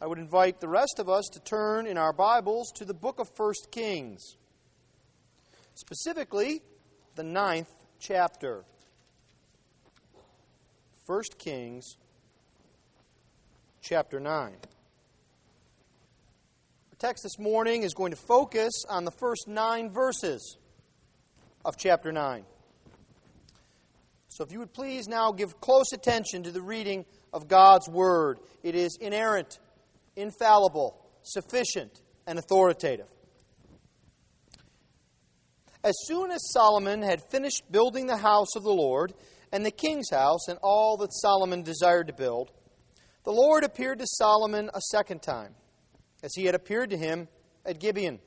I 0.00 0.06
would 0.06 0.18
invite 0.18 0.60
the 0.60 0.68
rest 0.68 1.00
of 1.00 1.08
us 1.08 1.24
to 1.32 1.40
turn 1.40 1.88
in 1.88 1.98
our 1.98 2.12
Bibles 2.12 2.70
to 2.76 2.84
the 2.84 2.94
book 2.94 3.18
of 3.18 3.28
1 3.36 3.52
Kings, 3.72 4.36
specifically 5.74 6.62
the 7.16 7.24
ninth 7.24 7.72
chapter. 7.98 8.64
1 11.06 11.22
Kings, 11.38 11.96
chapter 13.82 14.20
9. 14.20 14.32
Our 14.32 14.52
text 17.00 17.24
this 17.24 17.40
morning 17.40 17.82
is 17.82 17.92
going 17.92 18.12
to 18.12 18.16
focus 18.16 18.84
on 18.88 19.04
the 19.04 19.10
first 19.10 19.48
nine 19.48 19.90
verses 19.90 20.58
of 21.64 21.76
chapter 21.76 22.12
9. 22.12 22.44
So 24.28 24.44
if 24.44 24.52
you 24.52 24.60
would 24.60 24.72
please 24.72 25.08
now 25.08 25.32
give 25.32 25.60
close 25.60 25.92
attention 25.92 26.44
to 26.44 26.52
the 26.52 26.62
reading 26.62 27.04
of 27.32 27.48
God's 27.48 27.88
Word, 27.88 28.38
it 28.62 28.76
is 28.76 28.96
inerrant 29.00 29.58
infallible, 30.18 31.00
sufficient, 31.22 32.02
and 32.26 32.38
authoritative. 32.38 33.06
As 35.84 35.94
soon 36.06 36.30
as 36.30 36.40
Solomon 36.52 37.02
had 37.02 37.22
finished 37.30 37.62
building 37.70 38.06
the 38.06 38.16
house 38.16 38.56
of 38.56 38.64
the 38.64 38.72
Lord 38.72 39.14
and 39.52 39.64
the 39.64 39.70
king's 39.70 40.10
house 40.10 40.48
and 40.48 40.58
all 40.62 40.96
that 40.98 41.12
Solomon 41.12 41.62
desired 41.62 42.08
to 42.08 42.12
build, 42.12 42.50
the 43.24 43.32
Lord 43.32 43.64
appeared 43.64 44.00
to 44.00 44.06
Solomon 44.06 44.70
a 44.74 44.80
second 44.90 45.22
time, 45.22 45.54
as 46.22 46.32
he 46.34 46.44
had 46.44 46.54
appeared 46.54 46.90
to 46.90 46.96
him 46.96 47.28
at 47.64 47.78
Gibeon. 47.78 48.18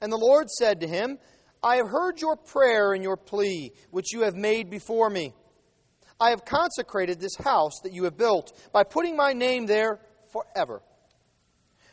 And 0.00 0.12
the 0.12 0.18
Lord 0.18 0.50
said 0.50 0.80
to 0.80 0.88
him, 0.88 1.18
I 1.62 1.76
have 1.76 1.88
heard 1.88 2.20
your 2.20 2.36
prayer 2.36 2.92
and 2.92 3.02
your 3.02 3.16
plea, 3.16 3.72
which 3.90 4.12
you 4.12 4.22
have 4.22 4.34
made 4.34 4.70
before 4.70 5.10
me. 5.10 5.34
I 6.20 6.30
have 6.30 6.44
consecrated 6.44 7.20
this 7.20 7.36
house 7.36 7.80
that 7.84 7.92
you 7.92 8.04
have 8.04 8.16
built 8.16 8.52
by 8.72 8.82
putting 8.82 9.16
my 9.16 9.32
name 9.32 9.66
there 9.66 10.00
forever. 10.38 10.82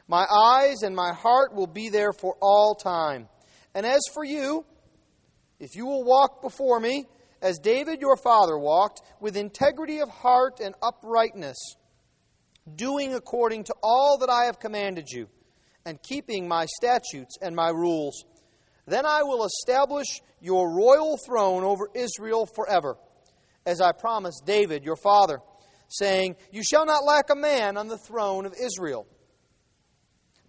My 0.07 0.25
eyes 0.29 0.83
and 0.83 0.95
my 0.95 1.13
heart 1.13 1.53
will 1.53 1.67
be 1.67 1.89
there 1.89 2.13
for 2.13 2.35
all 2.41 2.75
time. 2.75 3.27
And 3.73 3.85
as 3.85 4.01
for 4.13 4.23
you, 4.23 4.65
if 5.59 5.75
you 5.75 5.85
will 5.85 6.03
walk 6.03 6.41
before 6.41 6.79
me, 6.79 7.05
as 7.41 7.59
David 7.59 8.01
your 8.01 8.17
father 8.17 8.57
walked, 8.57 9.01
with 9.19 9.35
integrity 9.35 9.99
of 9.99 10.09
heart 10.09 10.59
and 10.59 10.75
uprightness, 10.81 11.57
doing 12.75 13.13
according 13.13 13.63
to 13.65 13.75
all 13.81 14.17
that 14.19 14.29
I 14.29 14.45
have 14.45 14.59
commanded 14.59 15.09
you, 15.09 15.27
and 15.85 16.01
keeping 16.01 16.47
my 16.47 16.65
statutes 16.65 17.37
and 17.41 17.55
my 17.55 17.69
rules, 17.69 18.25
then 18.87 19.05
I 19.05 19.23
will 19.23 19.45
establish 19.45 20.07
your 20.41 20.75
royal 20.75 21.17
throne 21.25 21.63
over 21.63 21.89
Israel 21.93 22.45
forever, 22.45 22.97
as 23.65 23.81
I 23.81 23.91
promised 23.91 24.43
David 24.45 24.83
your 24.83 24.95
father 24.95 25.39
saying, 25.87 26.35
You 26.51 26.63
shall 26.63 26.85
not 26.85 27.03
lack 27.03 27.29
a 27.29 27.35
man 27.35 27.77
on 27.77 27.87
the 27.87 27.97
throne 27.97 28.45
of 28.45 28.53
Israel. 28.59 29.07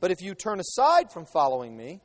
But 0.00 0.10
if 0.10 0.20
you 0.20 0.34
turn 0.34 0.60
aside 0.60 1.10
from 1.12 1.24
following 1.26 1.76
me, 1.76 2.00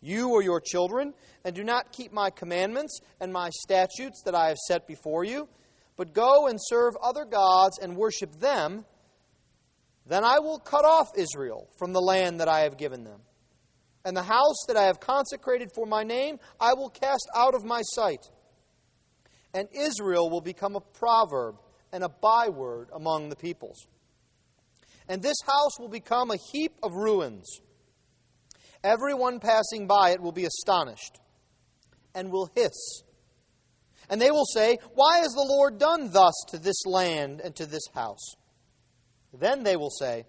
you 0.00 0.30
or 0.30 0.42
your 0.42 0.60
children, 0.60 1.14
and 1.44 1.54
do 1.54 1.64
not 1.64 1.92
keep 1.92 2.12
my 2.12 2.30
commandments 2.30 3.00
and 3.20 3.32
my 3.32 3.50
statutes 3.50 4.22
that 4.24 4.34
I 4.34 4.48
have 4.48 4.58
set 4.58 4.86
before 4.86 5.24
you, 5.24 5.48
but 5.96 6.12
go 6.12 6.48
and 6.48 6.58
serve 6.60 6.94
other 7.02 7.24
gods 7.24 7.78
and 7.80 7.96
worship 7.96 8.32
them, 8.40 8.84
then 10.06 10.24
I 10.24 10.40
will 10.40 10.58
cut 10.58 10.84
off 10.84 11.08
Israel 11.16 11.68
from 11.78 11.92
the 11.92 12.00
land 12.00 12.40
that 12.40 12.48
I 12.48 12.60
have 12.60 12.76
given 12.76 13.04
them. 13.04 13.20
And 14.04 14.16
the 14.16 14.22
house 14.22 14.64
that 14.66 14.76
I 14.76 14.84
have 14.84 14.98
consecrated 14.98 15.70
for 15.74 15.86
my 15.86 16.02
name, 16.02 16.38
I 16.58 16.74
will 16.74 16.90
cast 16.90 17.28
out 17.36 17.54
of 17.54 17.64
my 17.64 17.82
sight. 17.82 18.26
And 19.54 19.68
Israel 19.72 20.28
will 20.28 20.40
become 20.40 20.74
a 20.74 20.80
proverb 20.80 21.56
and 21.92 22.02
a 22.02 22.08
byword 22.08 22.88
among 22.92 23.28
the 23.28 23.36
peoples. 23.36 23.86
And 25.08 25.22
this 25.22 25.36
house 25.46 25.78
will 25.78 25.88
become 25.88 26.30
a 26.30 26.38
heap 26.52 26.72
of 26.82 26.94
ruins. 26.94 27.60
Everyone 28.84 29.40
passing 29.40 29.86
by 29.86 30.10
it 30.10 30.20
will 30.20 30.32
be 30.32 30.44
astonished 30.44 31.20
and 32.14 32.30
will 32.30 32.50
hiss. 32.54 33.02
And 34.08 34.20
they 34.20 34.30
will 34.30 34.44
say, 34.44 34.78
Why 34.94 35.18
has 35.18 35.32
the 35.32 35.46
Lord 35.48 35.78
done 35.78 36.10
thus 36.10 36.34
to 36.48 36.58
this 36.58 36.84
land 36.86 37.40
and 37.42 37.54
to 37.56 37.66
this 37.66 37.86
house? 37.94 38.34
Then 39.32 39.62
they 39.62 39.76
will 39.76 39.90
say, 39.90 40.24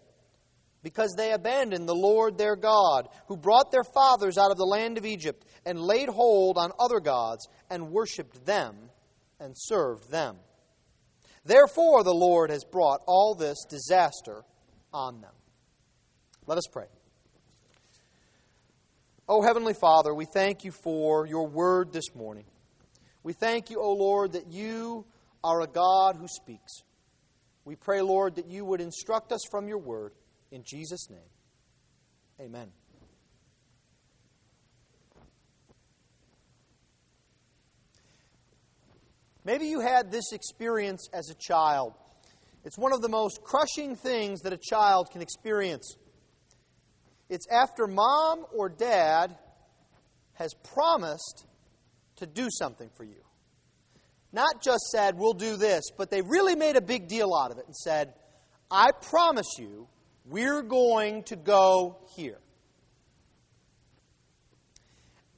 Because 0.84 1.14
they 1.18 1.32
abandoned 1.32 1.88
the 1.88 1.96
Lord 1.96 2.38
their 2.38 2.56
God, 2.56 3.10
who 3.28 3.38
brought 3.38 3.72
their 3.72 3.84
fathers 3.84 4.38
out 4.38 4.52
of 4.52 4.58
the 4.58 4.66
land 4.66 4.98
of 4.98 5.06
Egypt, 5.06 5.46
and 5.66 5.80
laid 5.80 6.10
hold 6.10 6.58
on 6.58 6.72
other 6.80 7.00
gods, 7.00 7.48
and 7.70 7.92
worshipped 7.92 8.46
them, 8.46 8.76
and 9.40 9.54
served 9.58 10.10
them. 10.12 10.38
Therefore, 11.46 12.04
the 12.04 12.14
Lord 12.14 12.50
has 12.50 12.64
brought 12.64 13.02
all 13.06 13.36
this 13.36 13.66
disaster 13.70 14.44
on 14.94 15.22
them. 15.22 15.34
Let 16.46 16.58
us 16.58 16.68
pray. 16.72 16.86
O 19.28 19.38
oh, 19.38 19.42
Heavenly 19.42 19.74
Father, 19.74 20.14
we 20.14 20.26
thank 20.26 20.64
you 20.64 20.72
for 20.72 21.26
your 21.26 21.48
word 21.48 21.94
this 21.94 22.14
morning. 22.14 22.46
We 23.24 23.32
thank 23.34 23.70
you, 23.70 23.82
O 23.82 23.94
Lord, 23.94 24.34
that 24.34 24.52
you 24.52 25.06
are 25.44 25.62
a 25.62 25.68
God 25.68 26.18
who 26.18 26.28
speaks. 26.28 26.84
We 27.66 27.76
pray, 27.76 28.02
Lord, 28.02 28.36
that 28.36 28.48
you 28.48 28.66
would 28.66 28.82
instruct 28.82 29.32
us 29.32 29.42
from 29.50 29.68
your 29.68 29.78
word. 29.78 30.14
In 30.52 30.64
Jesus' 30.66 31.10
name, 31.10 31.20
amen. 32.40 32.68
Maybe 39.46 39.68
you 39.68 39.82
had 39.82 40.12
this 40.12 40.32
experience 40.32 41.10
as 41.14 41.30
a 41.30 41.36
child. 41.36 41.94
It's 42.64 42.78
one 42.78 42.94
of 42.94 43.02
the 43.02 43.10
most 43.10 43.42
crushing 43.44 43.96
things 43.96 44.42
that 44.42 44.54
a 44.54 44.58
child 44.58 45.10
can 45.12 45.22
experience. 45.22 45.98
It's 47.30 47.46
after 47.52 47.88
mom 47.88 48.46
or 48.54 48.70
dad 48.70 49.36
has 50.34 50.54
promised 50.74 51.46
to 52.18 52.26
do 52.26 52.48
something 52.50 52.90
for 52.96 53.04
you. 53.04 53.22
Not 54.32 54.64
just 54.64 54.84
said, 54.92 55.16
we'll 55.18 55.34
do 55.34 55.58
this, 55.58 55.84
but 55.98 56.10
they 56.10 56.22
really 56.22 56.56
made 56.56 56.76
a 56.76 56.82
big 56.82 57.08
deal 57.08 57.36
out 57.36 57.52
of 57.52 57.58
it 57.58 57.66
and 57.66 57.76
said, 57.76 58.14
I 58.72 58.92
promise 58.92 59.58
you, 59.60 59.88
we're 60.26 60.64
going 60.64 61.24
to 61.26 61.36
go 61.36 62.00
here. 62.16 62.40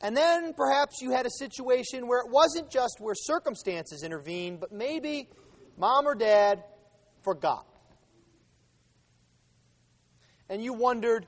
And 0.02 0.16
then 0.16 0.54
perhaps 0.54 1.02
you 1.02 1.12
had 1.12 1.26
a 1.26 1.32
situation 1.32 2.08
where 2.08 2.20
it 2.20 2.30
wasn't 2.30 2.70
just 2.70 2.98
where 3.00 3.16
circumstances 3.16 4.04
intervened, 4.04 4.60
but 4.60 4.72
maybe 4.72 5.30
mom 5.78 6.06
or 6.06 6.16
dad 6.16 6.64
forgot. 7.24 7.66
And 10.50 10.64
you 10.64 10.74
wondered, 10.74 11.26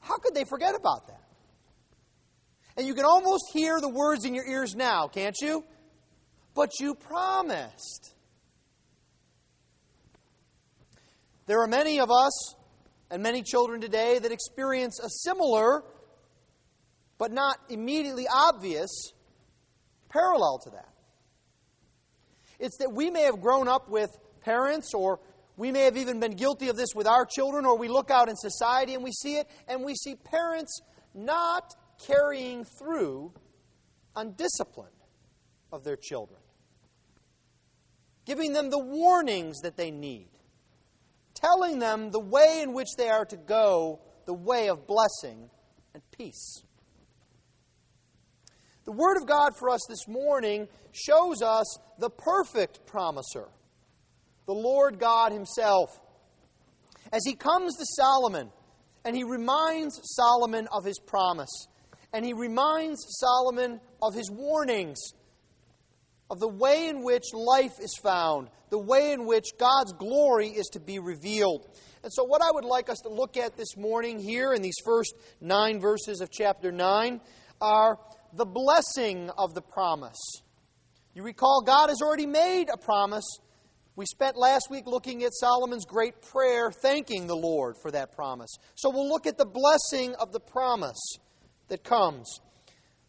how 0.00 0.18
could 0.18 0.34
they 0.34 0.44
forget 0.44 0.74
about 0.74 1.08
that? 1.08 1.22
And 2.76 2.86
you 2.86 2.94
can 2.94 3.04
almost 3.04 3.44
hear 3.52 3.80
the 3.80 3.88
words 3.88 4.24
in 4.24 4.34
your 4.34 4.46
ears 4.46 4.74
now, 4.74 5.08
can't 5.08 5.36
you? 5.40 5.64
But 6.54 6.78
you 6.80 6.94
promised. 6.94 8.14
There 11.46 11.60
are 11.60 11.66
many 11.66 12.00
of 12.00 12.10
us 12.10 12.54
and 13.10 13.22
many 13.22 13.42
children 13.42 13.80
today 13.80 14.18
that 14.18 14.32
experience 14.32 15.00
a 15.00 15.08
similar 15.08 15.82
but 17.22 17.30
not 17.30 17.56
immediately 17.68 18.26
obvious 18.26 18.90
parallel 20.08 20.58
to 20.58 20.70
that. 20.70 20.88
It's 22.58 22.78
that 22.78 22.92
we 22.92 23.10
may 23.10 23.22
have 23.22 23.40
grown 23.40 23.68
up 23.68 23.88
with 23.88 24.10
parents, 24.40 24.92
or 24.92 25.20
we 25.56 25.70
may 25.70 25.84
have 25.84 25.96
even 25.96 26.18
been 26.18 26.32
guilty 26.32 26.68
of 26.68 26.76
this 26.76 26.96
with 26.96 27.06
our 27.06 27.24
children, 27.24 27.64
or 27.64 27.78
we 27.78 27.86
look 27.86 28.10
out 28.10 28.28
in 28.28 28.34
society 28.34 28.94
and 28.94 29.04
we 29.04 29.12
see 29.12 29.36
it, 29.36 29.46
and 29.68 29.84
we 29.84 29.94
see 29.94 30.16
parents 30.16 30.80
not 31.14 31.62
carrying 32.08 32.64
through 32.64 33.32
on 34.16 34.32
discipline 34.32 34.90
of 35.70 35.84
their 35.84 35.94
children, 35.94 36.40
giving 38.26 38.52
them 38.52 38.68
the 38.68 38.80
warnings 38.80 39.60
that 39.60 39.76
they 39.76 39.92
need, 39.92 40.26
telling 41.34 41.78
them 41.78 42.10
the 42.10 42.18
way 42.18 42.62
in 42.64 42.72
which 42.72 42.88
they 42.98 43.10
are 43.10 43.26
to 43.26 43.36
go, 43.36 44.00
the 44.26 44.34
way 44.34 44.68
of 44.68 44.88
blessing 44.88 45.48
and 45.94 46.02
peace. 46.10 46.64
The 48.84 48.92
Word 48.92 49.16
of 49.16 49.28
God 49.28 49.52
for 49.56 49.70
us 49.70 49.80
this 49.88 50.08
morning 50.08 50.66
shows 50.90 51.40
us 51.40 51.78
the 51.98 52.10
perfect 52.10 52.84
promiser, 52.84 53.46
the 54.46 54.54
Lord 54.54 54.98
God 54.98 55.30
Himself. 55.30 55.88
As 57.12 57.22
He 57.24 57.34
comes 57.34 57.76
to 57.76 57.84
Solomon, 57.96 58.50
and 59.04 59.14
He 59.14 59.22
reminds 59.22 60.00
Solomon 60.16 60.66
of 60.72 60.84
His 60.84 60.98
promise, 60.98 61.68
and 62.12 62.24
He 62.24 62.32
reminds 62.32 63.04
Solomon 63.20 63.80
of 64.02 64.14
His 64.14 64.28
warnings, 64.32 64.98
of 66.28 66.40
the 66.40 66.48
way 66.48 66.88
in 66.88 67.04
which 67.04 67.24
life 67.34 67.78
is 67.80 67.94
found, 68.02 68.48
the 68.70 68.78
way 68.78 69.12
in 69.12 69.26
which 69.26 69.50
God's 69.58 69.92
glory 69.92 70.48
is 70.48 70.66
to 70.72 70.80
be 70.80 70.98
revealed. 70.98 71.68
And 72.02 72.12
so, 72.12 72.24
what 72.24 72.42
I 72.42 72.50
would 72.50 72.64
like 72.64 72.88
us 72.88 72.98
to 73.04 73.10
look 73.10 73.36
at 73.36 73.56
this 73.56 73.76
morning 73.76 74.18
here 74.18 74.52
in 74.54 74.62
these 74.62 74.78
first 74.84 75.14
nine 75.40 75.78
verses 75.78 76.20
of 76.20 76.30
chapter 76.32 76.72
9 76.72 77.20
are 77.60 77.98
the 78.32 78.46
blessing 78.46 79.30
of 79.36 79.54
the 79.54 79.62
promise. 79.62 80.20
You 81.14 81.22
recall, 81.22 81.62
God 81.64 81.88
has 81.88 82.00
already 82.00 82.26
made 82.26 82.68
a 82.72 82.78
promise 82.78 83.38
We 83.94 84.06
spent 84.06 84.38
last 84.38 84.68
week 84.70 84.86
looking 84.86 85.22
at 85.22 85.34
Solomon's 85.34 85.84
great 85.84 86.22
prayer, 86.22 86.70
thanking 86.70 87.26
the 87.26 87.36
Lord 87.36 87.76
for 87.82 87.90
that 87.90 88.12
promise. 88.12 88.48
So 88.74 88.90
we'll 88.90 89.08
look 89.08 89.26
at 89.26 89.36
the 89.36 89.44
blessing 89.44 90.14
of 90.14 90.32
the 90.32 90.40
promise 90.40 91.18
that 91.68 91.84
comes. 91.84 92.40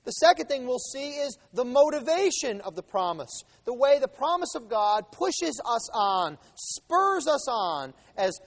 The 0.03 0.11
second 0.11 0.47
thing 0.47 0.67
we'll 0.67 0.79
see 0.79 1.11
is 1.11 1.37
the 1.53 1.63
motivation 1.63 2.59
of 2.61 2.75
the 2.75 2.83
promise. 2.83 3.31
The 3.63 3.73
way 3.73 3.99
the 3.99 4.09
promise 4.09 4.55
of 4.55 4.67
God 4.67 5.05
pushes 5.13 5.61
us 5.65 5.89
on, 5.93 6.37
spurs 6.55 7.27
us 7.27 7.47
on, 7.47 7.93
as 8.17 8.37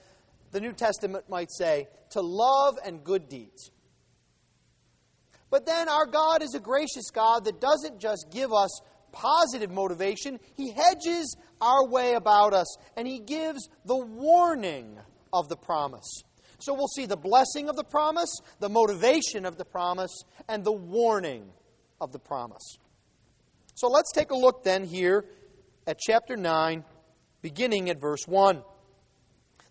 the 0.51 0.59
New 0.59 0.73
Testament 0.73 1.27
might 1.29 1.49
say, 1.51 1.87
to 2.11 2.21
love 2.21 2.75
and 2.85 3.03
good 3.03 3.27
deeds. 3.29 3.71
But 5.49 5.65
then 5.65 5.87
our 5.87 6.05
God 6.05 6.41
is 6.43 6.53
a 6.55 6.59
gracious 6.59 7.09
God 7.13 7.45
that 7.45 7.61
doesn't 7.61 7.99
just 7.99 8.27
give 8.31 8.51
us 8.51 8.81
positive 9.11 9.71
motivation, 9.71 10.39
He 10.55 10.71
hedges 10.71 11.35
our 11.61 11.87
way 11.87 12.13
about 12.13 12.53
us 12.53 12.77
and 12.95 13.07
He 13.07 13.19
gives 13.19 13.67
the 13.85 13.97
warning 13.97 14.97
of 15.31 15.49
the 15.49 15.55
promise. 15.55 16.23
So 16.59 16.73
we'll 16.73 16.87
see 16.87 17.05
the 17.05 17.17
blessing 17.17 17.69
of 17.69 17.75
the 17.75 17.83
promise, 17.83 18.33
the 18.59 18.69
motivation 18.69 19.45
of 19.45 19.57
the 19.57 19.65
promise, 19.65 20.23
and 20.47 20.63
the 20.63 20.71
warning 20.73 21.49
of 22.01 22.11
the 22.11 22.19
promise. 22.19 22.77
So 23.75 23.87
let's 23.87 24.11
take 24.11 24.31
a 24.31 24.35
look 24.35 24.63
then 24.63 24.83
here 24.83 25.25
at 25.85 25.99
chapter 25.99 26.35
9, 26.35 26.83
beginning 27.41 27.89
at 27.89 28.01
verse 28.01 28.27
1. 28.27 28.63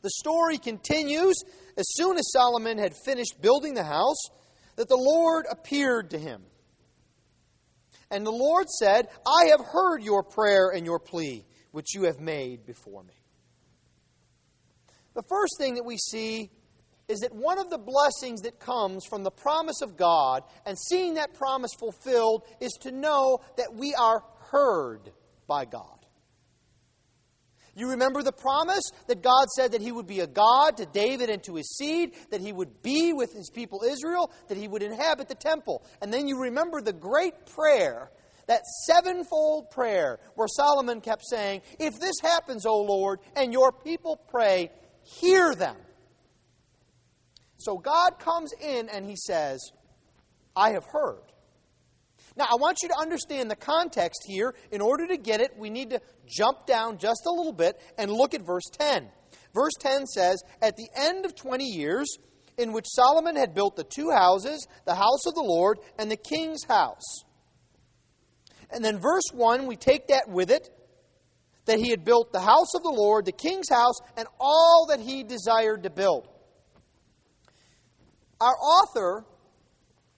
The 0.02 0.11
story 0.11 0.58
continues 0.58 1.34
as 1.76 1.84
soon 1.94 2.17
as 2.17 2.31
Solomon 2.32 2.78
had 2.78 2.94
finished 3.05 3.40
building 3.40 3.75
the 3.75 3.82
house, 3.82 4.28
that 4.76 4.88
the 4.88 4.96
Lord 4.96 5.46
appeared 5.50 6.11
to 6.11 6.19
him. 6.19 6.43
And 8.11 8.25
the 8.25 8.31
Lord 8.31 8.69
said, 8.69 9.08
I 9.26 9.46
have 9.46 9.61
heard 9.61 10.02
your 10.02 10.23
prayer 10.23 10.70
and 10.70 10.87
your 10.87 11.00
plea, 11.00 11.44
which 11.73 11.94
you 11.94 12.05
have 12.05 12.20
made 12.20 12.64
before 12.64 13.02
me. 13.02 13.14
The 15.14 15.25
first 15.28 15.55
thing 15.58 15.75
that 15.75 15.84
we 15.84 15.96
see 15.96 16.50
is 17.08 17.20
that 17.20 17.34
one 17.34 17.58
of 17.58 17.70
the 17.70 17.78
blessings 17.78 18.43
that 18.43 18.58
comes 18.58 19.05
from 19.06 19.23
the 19.23 19.31
promise 19.31 19.81
of 19.81 19.96
God 19.96 20.43
and 20.64 20.76
seeing 20.78 21.14
that 21.14 21.34
promise 21.34 21.73
fulfilled 21.78 22.43
is 22.61 22.73
to 22.82 22.93
know 22.93 23.38
that 23.56 23.75
we 23.75 23.94
are 23.94 24.23
heard 24.50 25.11
by 25.46 25.64
God. 25.64 25.95
You 27.76 27.90
remember 27.90 28.23
the 28.23 28.32
promise 28.32 28.90
that 29.06 29.23
God 29.23 29.49
said 29.55 29.73
that 29.73 29.82
He 29.82 29.93
would 29.93 30.06
be 30.06 30.20
a 30.20 30.26
God 30.26 30.78
to 30.78 30.87
David 30.87 31.28
and 31.28 31.43
to 31.44 31.56
his 31.56 31.76
seed, 31.76 32.14
that 32.31 32.40
He 32.40 32.50
would 32.50 32.82
be 32.82 33.12
with 33.12 33.34
His 33.34 33.50
people 33.50 33.82
Israel, 33.87 34.32
that 34.49 34.56
He 34.56 34.67
would 34.67 34.82
inhabit 34.82 35.28
the 35.28 35.34
temple. 35.34 35.84
And 36.00 36.12
then 36.12 36.26
you 36.26 36.40
remember 36.40 36.81
the 36.81 36.94
great 36.94 37.34
prayer, 37.55 38.11
that 38.46 38.62
sevenfold 38.87 39.70
prayer, 39.70 40.19
where 40.37 40.49
Solomon 40.49 41.02
kept 41.02 41.26
saying, 41.26 41.61
If 41.78 42.00
this 42.00 42.17
happens, 42.23 42.64
O 42.64 42.81
Lord, 42.81 43.20
and 43.37 43.52
your 43.52 43.73
people 43.73 44.19
pray, 44.31 44.70
hear 45.02 45.55
them. 45.55 45.76
So 47.58 47.76
God 47.76 48.19
comes 48.19 48.52
in 48.58 48.88
and 48.88 49.05
He 49.05 49.17
says, 49.17 49.61
I 50.56 50.70
have 50.70 50.87
heard. 50.87 51.20
Now, 52.36 52.44
I 52.50 52.56
want 52.56 52.78
you 52.82 52.88
to 52.90 52.98
understand 52.98 53.50
the 53.50 53.56
context 53.56 54.24
here. 54.26 54.54
In 54.70 54.80
order 54.80 55.06
to 55.06 55.16
get 55.16 55.40
it, 55.40 55.52
we 55.56 55.70
need 55.70 55.90
to 55.90 56.00
jump 56.26 56.66
down 56.66 56.98
just 56.98 57.22
a 57.26 57.30
little 57.30 57.52
bit 57.52 57.80
and 57.96 58.10
look 58.10 58.34
at 58.34 58.42
verse 58.42 58.68
10. 58.78 59.08
Verse 59.54 59.72
10 59.80 60.06
says, 60.06 60.42
At 60.60 60.76
the 60.76 60.88
end 60.94 61.24
of 61.24 61.34
20 61.34 61.64
years, 61.64 62.06
in 62.58 62.72
which 62.72 62.84
Solomon 62.88 63.36
had 63.36 63.54
built 63.54 63.76
the 63.76 63.84
two 63.84 64.10
houses, 64.10 64.66
the 64.84 64.94
house 64.94 65.26
of 65.26 65.34
the 65.34 65.42
Lord 65.42 65.78
and 65.98 66.10
the 66.10 66.16
king's 66.16 66.64
house. 66.64 67.24
And 68.70 68.84
then 68.84 68.98
verse 68.98 69.30
1, 69.32 69.66
we 69.66 69.76
take 69.76 70.08
that 70.08 70.28
with 70.28 70.50
it 70.50 70.68
that 71.66 71.78
he 71.78 71.90
had 71.90 72.04
built 72.04 72.32
the 72.32 72.40
house 72.40 72.74
of 72.74 72.82
the 72.82 72.94
Lord, 72.94 73.24
the 73.24 73.32
king's 73.32 73.68
house, 73.68 73.98
and 74.16 74.26
all 74.38 74.86
that 74.88 75.00
he 75.00 75.22
desired 75.22 75.82
to 75.82 75.90
build. 75.90 76.28
Our 78.40 78.54
author 78.54 79.24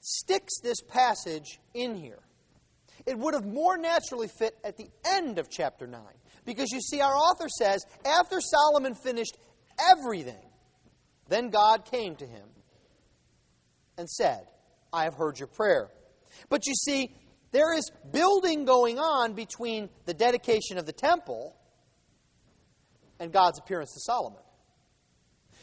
sticks 0.09 0.61
this 0.61 0.81
passage 0.81 1.61
in 1.75 1.95
here. 1.95 2.21
It 3.07 3.19
would 3.19 3.35
have 3.35 3.47
more 3.47 3.77
naturally 3.77 4.29
fit 4.29 4.57
at 4.65 4.77
the 4.77 4.89
end 5.05 5.39
of 5.39 5.51
chapter 5.51 5.87
9. 5.87 6.01
Because 6.45 6.71
you 6.73 6.81
see, 6.81 7.01
our 7.01 7.15
author 7.15 7.49
says, 7.49 7.85
after 8.05 8.41
Solomon 8.41 8.95
finished 8.95 9.37
everything, 9.93 10.35
then 11.29 11.51
God 11.51 11.85
came 11.85 12.17
to 12.17 12.27
him 12.27 12.47
and 13.99 14.09
said, 14.09 14.47
I 14.93 15.05
have 15.05 15.15
heard 15.15 15.39
your 15.39 15.49
prayer. 15.49 15.91
But 16.49 16.67
you 16.67 16.75
see, 16.75 17.15
there 17.51 17.77
is 17.77 17.91
building 18.11 18.65
going 18.65 18.99
on 18.99 19.35
between 19.35 19.91
the 20.07 20.15
dedication 20.15 20.79
of 20.79 20.87
the 20.87 20.93
temple 20.93 21.55
and 23.21 23.33
God's 23.33 23.59
appearance 23.59 23.93
to 23.93 24.01
Solomon. 24.01 24.43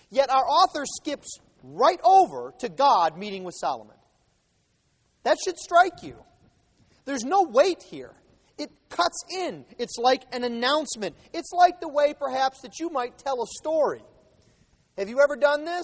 Yet 0.10 0.30
our 0.30 0.46
author 0.46 0.84
skips 0.86 1.40
right 1.64 2.00
over 2.04 2.54
to 2.60 2.70
God 2.70 3.18
meeting 3.18 3.44
with 3.44 3.56
Solomon. 3.60 3.95
That 5.26 5.38
should 5.44 5.58
strike 5.58 6.04
you. 6.04 6.16
There's 7.06 7.24
no 7.24 7.48
wait 7.50 7.82
here. 7.82 8.14
It 8.58 8.70
cuts 8.90 9.24
in. 9.36 9.66
It's 9.78 9.98
like 9.98 10.24
an 10.32 10.44
announcement. 10.44 11.16
It's 11.34 11.52
like 11.52 11.82
the 11.82 11.90
way, 11.90 12.14
perhaps, 12.18 12.62
that 12.62 12.80
you 12.80 12.90
might 12.90 13.18
tell 13.18 13.42
a 13.42 13.48
story. 13.58 14.04
Have 14.98 15.10
you 15.10 15.20
ever 15.22 15.36
done 15.36 15.66
this? 15.66 15.84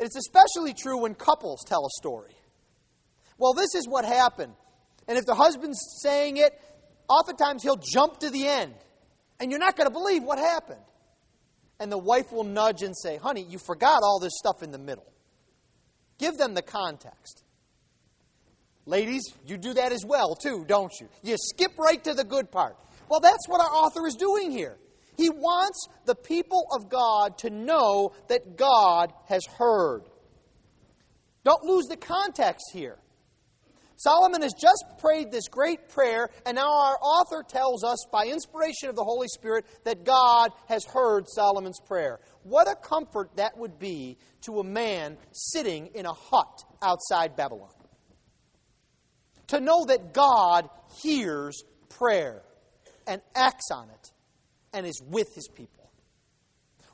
It's 0.00 0.16
especially 0.16 0.72
true 0.72 1.02
when 1.02 1.14
couples 1.14 1.62
tell 1.66 1.84
a 1.84 1.90
story. 2.00 2.32
Well, 3.36 3.52
this 3.52 3.74
is 3.74 3.86
what 3.86 4.06
happened. 4.06 4.54
And 5.06 5.18
if 5.18 5.26
the 5.26 5.34
husband's 5.34 5.78
saying 6.02 6.38
it, 6.38 6.52
oftentimes 7.06 7.62
he'll 7.62 7.76
jump 7.76 8.18
to 8.20 8.30
the 8.30 8.48
end. 8.48 8.74
And 9.38 9.50
you're 9.50 9.60
not 9.60 9.76
going 9.76 9.88
to 9.88 9.92
believe 9.92 10.22
what 10.22 10.38
happened. 10.38 10.80
And 11.78 11.92
the 11.92 11.98
wife 11.98 12.32
will 12.32 12.44
nudge 12.44 12.82
and 12.82 12.96
say, 12.96 13.18
Honey, 13.18 13.44
you 13.46 13.58
forgot 13.58 14.00
all 14.02 14.20
this 14.20 14.32
stuff 14.36 14.62
in 14.62 14.70
the 14.70 14.78
middle. 14.78 15.06
Give 16.18 16.36
them 16.38 16.54
the 16.54 16.62
context. 16.62 17.44
Ladies, 18.86 19.22
you 19.46 19.56
do 19.56 19.74
that 19.74 19.92
as 19.92 20.04
well, 20.04 20.34
too, 20.34 20.64
don't 20.66 20.92
you? 21.00 21.08
You 21.22 21.36
skip 21.38 21.72
right 21.78 22.02
to 22.04 22.14
the 22.14 22.24
good 22.24 22.50
part. 22.50 22.76
Well, 23.08 23.20
that's 23.20 23.48
what 23.48 23.60
our 23.60 23.70
author 23.70 24.06
is 24.06 24.14
doing 24.14 24.50
here. 24.50 24.78
He 25.16 25.28
wants 25.28 25.86
the 26.06 26.14
people 26.14 26.66
of 26.72 26.88
God 26.88 27.38
to 27.38 27.50
know 27.50 28.12
that 28.28 28.56
God 28.56 29.12
has 29.28 29.42
heard. 29.58 30.02
Don't 31.44 31.62
lose 31.64 31.86
the 31.86 31.96
context 31.96 32.70
here. 32.72 32.98
Solomon 33.96 34.40
has 34.40 34.54
just 34.54 34.82
prayed 34.98 35.30
this 35.30 35.46
great 35.48 35.90
prayer, 35.90 36.30
and 36.46 36.54
now 36.54 36.72
our 36.72 36.96
author 37.02 37.44
tells 37.46 37.84
us, 37.84 38.06
by 38.10 38.26
inspiration 38.26 38.88
of 38.88 38.96
the 38.96 39.04
Holy 39.04 39.28
Spirit, 39.28 39.66
that 39.84 40.04
God 40.04 40.52
has 40.68 40.86
heard 40.86 41.28
Solomon's 41.28 41.80
prayer. 41.86 42.18
What 42.42 42.66
a 42.66 42.74
comfort 42.74 43.36
that 43.36 43.58
would 43.58 43.78
be 43.78 44.16
to 44.46 44.60
a 44.60 44.64
man 44.64 45.18
sitting 45.32 45.88
in 45.88 46.06
a 46.06 46.14
hut 46.14 46.64
outside 46.82 47.36
Babylon 47.36 47.68
to 49.50 49.60
know 49.60 49.84
that 49.86 50.12
God 50.14 50.68
hears 51.02 51.62
prayer 51.88 52.42
and 53.06 53.20
acts 53.34 53.70
on 53.72 53.88
it 53.90 54.12
and 54.72 54.86
is 54.86 55.00
with 55.06 55.34
his 55.34 55.48
people. 55.48 55.90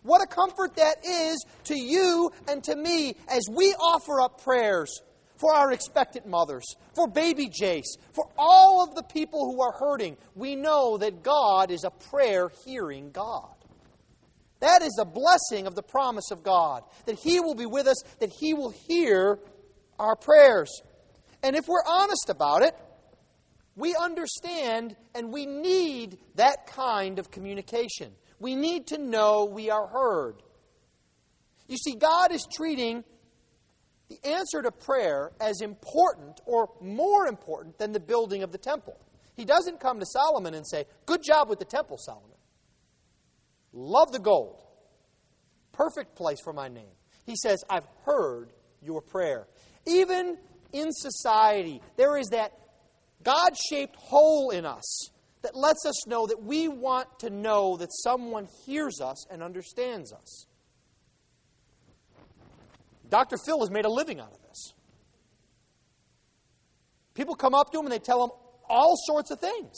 What 0.02 0.22
a 0.22 0.26
comfort 0.26 0.76
that 0.76 1.04
is 1.04 1.44
to 1.64 1.78
you 1.78 2.30
and 2.48 2.62
to 2.64 2.76
me 2.76 3.16
as 3.28 3.42
we 3.50 3.74
offer 3.74 4.20
up 4.20 4.42
prayers 4.42 5.00
for 5.36 5.52
our 5.52 5.72
expectant 5.72 6.26
mothers, 6.26 6.64
for 6.94 7.08
baby 7.08 7.50
Jace, 7.50 7.98
for 8.12 8.30
all 8.38 8.82
of 8.82 8.94
the 8.94 9.02
people 9.02 9.50
who 9.50 9.60
are 9.62 9.72
hurting. 9.72 10.16
We 10.34 10.56
know 10.56 10.96
that 10.96 11.22
God 11.22 11.70
is 11.70 11.84
a 11.84 11.90
prayer 11.90 12.50
hearing 12.64 13.10
God. 13.10 13.52
That 14.60 14.80
is 14.80 14.98
a 14.98 15.04
blessing 15.04 15.66
of 15.66 15.74
the 15.74 15.82
promise 15.82 16.30
of 16.30 16.42
God, 16.42 16.82
that 17.04 17.18
He 17.18 17.40
will 17.40 17.54
be 17.54 17.66
with 17.66 17.86
us, 17.86 18.02
that 18.20 18.30
He 18.30 18.54
will 18.54 18.72
hear 18.88 19.38
our 19.98 20.16
prayers. 20.16 20.70
And 21.46 21.54
if 21.54 21.68
we're 21.68 21.84
honest 21.86 22.28
about 22.28 22.62
it, 22.62 22.74
we 23.76 23.94
understand 23.94 24.96
and 25.14 25.32
we 25.32 25.46
need 25.46 26.18
that 26.34 26.66
kind 26.66 27.20
of 27.20 27.30
communication. 27.30 28.10
We 28.40 28.56
need 28.56 28.88
to 28.88 28.98
know 28.98 29.44
we 29.44 29.70
are 29.70 29.86
heard. 29.86 30.42
You 31.68 31.76
see, 31.76 31.94
God 31.94 32.32
is 32.32 32.44
treating 32.52 33.04
the 34.08 34.18
answer 34.28 34.60
to 34.60 34.72
prayer 34.72 35.30
as 35.40 35.60
important 35.60 36.40
or 36.46 36.70
more 36.80 37.28
important 37.28 37.78
than 37.78 37.92
the 37.92 38.00
building 38.00 38.42
of 38.42 38.50
the 38.50 38.58
temple. 38.58 38.98
He 39.36 39.44
doesn't 39.44 39.78
come 39.78 40.00
to 40.00 40.06
Solomon 40.06 40.52
and 40.52 40.66
say, 40.66 40.86
Good 41.06 41.22
job 41.22 41.48
with 41.48 41.60
the 41.60 41.64
temple, 41.64 41.96
Solomon. 41.98 42.38
Love 43.72 44.10
the 44.10 44.18
gold. 44.18 44.62
Perfect 45.70 46.16
place 46.16 46.38
for 46.42 46.52
my 46.52 46.66
name. 46.66 46.90
He 47.24 47.36
says, 47.36 47.62
I've 47.70 47.86
heard 48.04 48.52
your 48.82 49.00
prayer. 49.00 49.46
Even 49.86 50.38
in 50.72 50.92
society, 50.92 51.80
there 51.96 52.16
is 52.16 52.28
that 52.28 52.52
God 53.22 53.50
shaped 53.70 53.96
hole 53.96 54.50
in 54.50 54.64
us 54.64 55.10
that 55.42 55.54
lets 55.54 55.86
us 55.86 56.06
know 56.06 56.26
that 56.26 56.42
we 56.42 56.68
want 56.68 57.06
to 57.20 57.30
know 57.30 57.76
that 57.76 57.88
someone 57.92 58.48
hears 58.64 59.00
us 59.00 59.26
and 59.30 59.42
understands 59.42 60.12
us. 60.12 60.46
Dr. 63.08 63.36
Phil 63.38 63.60
has 63.60 63.70
made 63.70 63.84
a 63.84 63.90
living 63.90 64.20
out 64.20 64.32
of 64.32 64.42
this. 64.48 64.72
People 67.14 67.34
come 67.34 67.54
up 67.54 67.70
to 67.72 67.78
him 67.78 67.86
and 67.86 67.92
they 67.92 67.98
tell 67.98 68.24
him 68.24 68.30
all 68.68 68.96
sorts 69.06 69.30
of 69.30 69.40
things. 69.40 69.76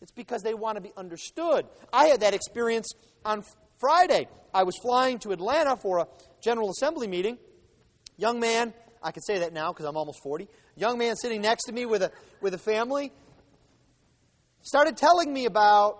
It's 0.00 0.12
because 0.12 0.42
they 0.42 0.54
want 0.54 0.76
to 0.76 0.80
be 0.80 0.92
understood. 0.96 1.64
I 1.92 2.06
had 2.06 2.20
that 2.20 2.34
experience 2.34 2.92
on 3.24 3.44
Friday. 3.78 4.26
I 4.52 4.64
was 4.64 4.76
flying 4.78 5.20
to 5.20 5.30
Atlanta 5.30 5.76
for 5.76 5.98
a 5.98 6.06
General 6.42 6.70
Assembly 6.70 7.06
meeting. 7.06 7.38
Young 8.16 8.40
man, 8.40 8.74
I 9.02 9.10
can 9.12 9.22
say 9.22 9.38
that 9.38 9.52
now 9.52 9.72
because 9.72 9.86
I'm 9.86 9.96
almost 9.96 10.22
40. 10.22 10.48
Young 10.76 10.98
man 10.98 11.16
sitting 11.16 11.40
next 11.40 11.64
to 11.64 11.72
me 11.72 11.86
with 11.86 12.02
a, 12.02 12.12
with 12.40 12.54
a 12.54 12.58
family 12.58 13.12
started 14.62 14.96
telling 14.96 15.32
me 15.32 15.44
about 15.46 15.98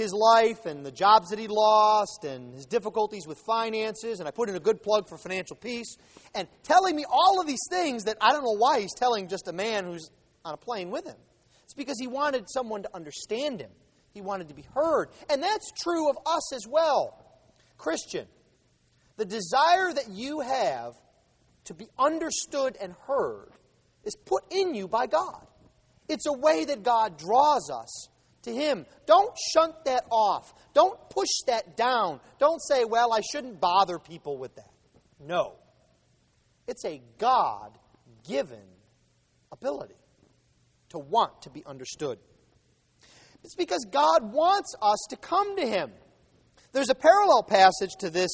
his 0.00 0.12
life 0.14 0.64
and 0.64 0.84
the 0.84 0.90
jobs 0.90 1.28
that 1.28 1.38
he 1.38 1.46
lost 1.46 2.24
and 2.24 2.54
his 2.54 2.64
difficulties 2.64 3.26
with 3.26 3.38
finances. 3.46 4.18
And 4.18 4.26
I 4.26 4.30
put 4.30 4.48
in 4.48 4.56
a 4.56 4.60
good 4.60 4.82
plug 4.82 5.08
for 5.08 5.18
financial 5.18 5.56
peace. 5.56 5.96
And 6.34 6.48
telling 6.62 6.96
me 6.96 7.04
all 7.10 7.40
of 7.40 7.46
these 7.46 7.60
things 7.70 8.04
that 8.04 8.16
I 8.20 8.30
don't 8.30 8.42
know 8.42 8.56
why 8.56 8.80
he's 8.80 8.94
telling 8.94 9.28
just 9.28 9.46
a 9.48 9.52
man 9.52 9.84
who's 9.84 10.10
on 10.44 10.54
a 10.54 10.56
plane 10.56 10.90
with 10.90 11.06
him. 11.06 11.16
It's 11.64 11.74
because 11.74 11.96
he 12.00 12.06
wanted 12.06 12.46
someone 12.48 12.82
to 12.82 12.90
understand 12.94 13.60
him, 13.60 13.70
he 14.12 14.20
wanted 14.20 14.48
to 14.48 14.54
be 14.54 14.64
heard. 14.74 15.08
And 15.28 15.42
that's 15.42 15.70
true 15.82 16.08
of 16.08 16.16
us 16.26 16.54
as 16.54 16.66
well. 16.68 17.16
Christian, 17.76 18.26
the 19.16 19.24
desire 19.24 19.92
that 19.92 20.08
you 20.10 20.40
have 20.40 20.94
to 21.64 21.74
be 21.74 21.88
understood 21.98 22.76
and 22.80 22.94
heard 23.06 23.52
is 24.04 24.16
put 24.24 24.44
in 24.50 24.74
you 24.74 24.88
by 24.88 25.06
God. 25.06 25.46
It's 26.08 26.26
a 26.26 26.32
way 26.32 26.64
that 26.64 26.82
God 26.82 27.18
draws 27.18 27.70
us 27.70 28.08
to 28.42 28.52
Him. 28.52 28.86
Don't 29.06 29.36
shunt 29.52 29.84
that 29.84 30.04
off. 30.10 30.52
Don't 30.74 30.98
push 31.10 31.28
that 31.46 31.76
down. 31.76 32.20
Don't 32.38 32.60
say, 32.60 32.84
well, 32.84 33.12
I 33.12 33.20
shouldn't 33.20 33.60
bother 33.60 33.98
people 33.98 34.38
with 34.38 34.54
that. 34.56 34.70
No. 35.20 35.54
It's 36.66 36.84
a 36.84 37.00
God 37.18 37.78
given 38.26 38.62
ability 39.52 39.94
to 40.90 40.98
want 40.98 41.42
to 41.42 41.50
be 41.50 41.64
understood. 41.66 42.18
It's 43.44 43.54
because 43.54 43.86
God 43.90 44.32
wants 44.32 44.74
us 44.80 44.98
to 45.10 45.16
come 45.16 45.56
to 45.56 45.66
Him. 45.66 45.90
There's 46.72 46.90
a 46.90 46.94
parallel 46.94 47.42
passage 47.42 47.90
to 48.00 48.10
this 48.10 48.30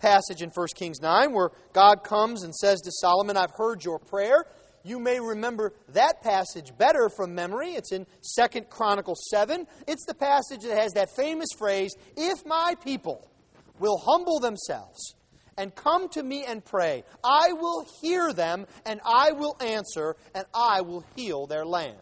passage 0.00 0.42
in 0.42 0.50
1 0.50 0.66
Kings 0.74 1.00
9 1.00 1.32
where 1.32 1.50
God 1.72 2.02
comes 2.02 2.42
and 2.42 2.54
says 2.54 2.80
to 2.80 2.90
Solomon, 2.90 3.36
I've 3.36 3.52
heard 3.56 3.84
your 3.84 3.98
prayer 3.98 4.46
you 4.82 4.98
may 4.98 5.20
remember 5.20 5.74
that 5.90 6.22
passage 6.22 6.76
better 6.76 7.10
from 7.10 7.34
memory. 7.34 7.72
It's 7.72 7.92
in 7.92 8.06
Second 8.22 8.70
Chronicles 8.70 9.28
7. 9.30 9.66
It's 9.86 10.06
the 10.06 10.14
passage 10.14 10.62
that 10.62 10.78
has 10.78 10.92
that 10.92 11.14
famous 11.14 11.48
phrase, 11.56 11.94
If 12.16 12.46
my 12.46 12.74
people 12.82 13.30
will 13.78 13.98
humble 13.98 14.40
themselves 14.40 15.14
and 15.58 15.74
come 15.74 16.08
to 16.10 16.22
me 16.22 16.44
and 16.46 16.64
pray, 16.64 17.04
I 17.22 17.52
will 17.52 17.84
hear 18.00 18.32
them 18.32 18.66
and 18.86 19.00
I 19.04 19.32
will 19.32 19.56
answer 19.60 20.16
and 20.34 20.46
I 20.54 20.80
will 20.80 21.04
heal 21.14 21.46
their 21.46 21.66
land. 21.66 21.98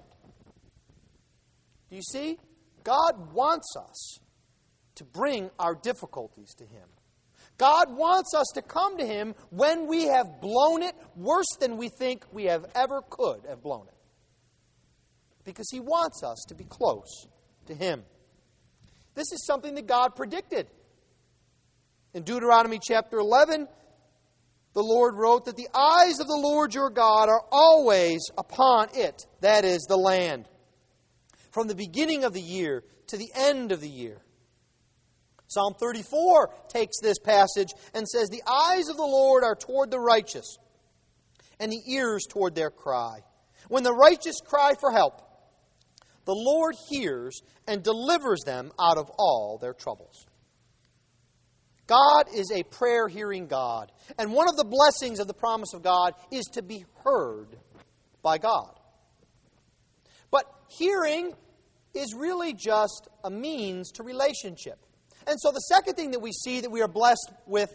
Do 1.91 1.97
you 1.97 2.03
see? 2.03 2.39
God 2.85 3.33
wants 3.33 3.75
us 3.77 4.19
to 4.97 5.05
bring 5.05 5.51
our 5.59 5.75
difficulties 5.75 6.55
to 6.59 6.65
Him. 6.65 6.89
God 7.59 7.97
wants 7.97 8.35
us 8.35 8.47
to 8.55 8.63
come 8.63 8.99
to 8.99 9.07
Him 9.07 9.35
when 9.51 9.89
we 9.89 10.07
have 10.07 10.41
blown 10.41 10.83
it 10.83 10.95
worse 11.17 11.57
than 11.61 11.77
we 11.77 11.89
think 11.89 12.25
we 12.33 12.45
have 12.45 12.65
ever 12.75 13.03
could 13.11 13.41
have 13.49 13.63
blown 13.63 13.87
it. 13.89 13.95
Because 15.45 15.67
He 15.71 15.81
wants 15.81 16.23
us 16.23 16.45
to 16.49 16.55
be 16.55 16.65
close 16.65 17.27
to 17.67 17.75
Him. 17.75 18.05
This 19.15 19.33
is 19.33 19.45
something 19.45 19.75
that 19.75 19.87
God 19.87 20.15
predicted. 20.15 20.69
In 22.15 22.23
Deuteronomy 22.23 22.79
chapter 22.81 23.19
11, 23.19 23.67
the 24.75 24.83
Lord 24.83 25.17
wrote 25.17 25.47
that 25.47 25.57
the 25.57 25.69
eyes 25.75 26.21
of 26.21 26.29
the 26.29 26.41
Lord 26.41 26.75
your 26.75 26.91
God 26.91 27.29
are 27.29 27.43
always 27.51 28.21
upon 28.39 28.89
it, 28.95 29.27
that 29.41 29.65
is, 29.65 29.81
the 29.89 29.97
land, 29.97 30.49
from 31.51 31.67
the 31.67 31.75
beginning 31.75 32.23
of 32.23 32.33
the 32.33 32.41
year 32.41 32.85
to 33.09 33.17
the 33.17 33.31
end 33.35 33.73
of 33.73 33.81
the 33.81 33.89
year. 33.89 34.21
Psalm 35.49 35.75
34 35.81 36.51
takes 36.69 37.01
this 37.01 37.19
passage 37.19 37.73
and 37.95 38.07
says, 38.07 38.29
The 38.29 38.43
eyes 38.47 38.89
of 38.89 38.97
the 38.97 39.03
Lord 39.03 39.43
are 39.43 39.57
toward 39.57 39.91
the 39.91 39.99
righteous, 39.99 40.59
and 41.59 41.73
the 41.73 41.83
ears 41.93 42.27
toward 42.29 42.55
their 42.55 42.71
cry. 42.71 43.21
When 43.69 43.83
the 43.83 43.95
righteous 43.95 44.37
cry 44.45 44.75
for 44.79 44.93
help, 44.93 45.23
the 46.27 46.35
Lord 46.35 46.75
hears 46.91 47.41
and 47.67 47.83
delivers 47.83 48.41
them 48.45 48.71
out 48.79 48.99
of 48.99 49.11
all 49.19 49.59
their 49.61 49.73
troubles. 49.73 50.27
God 51.87 52.25
is 52.35 52.53
a 52.53 52.63
prayer 52.65 53.09
hearing 53.09 53.47
God. 53.47 53.91
And 54.19 54.35
one 54.35 54.49
of 54.49 54.57
the 54.57 54.65
blessings 54.65 55.21
of 55.21 55.27
the 55.27 55.35
promise 55.35 55.73
of 55.73 55.83
God 55.83 56.13
is 56.31 56.45
to 56.53 56.63
be 56.63 56.85
heard 57.03 57.57
by 58.23 58.37
God. 58.37 58.79
But 60.31 60.45
hearing 60.69 61.33
is 61.95 62.15
really 62.15 62.53
just 62.53 63.09
a 63.25 63.31
means 63.31 63.91
to 63.93 64.03
relationship. 64.03 64.79
And 65.29 65.39
so 65.39 65.53
the 65.53 65.61
second 65.61 65.95
thing 65.95 66.13
that 66.13 66.21
we 66.21 66.33
see 66.33 66.63
that 66.63 66.71
we 66.71 66.81
are 66.81 66.89
blessed 66.89 67.31
with 67.47 67.71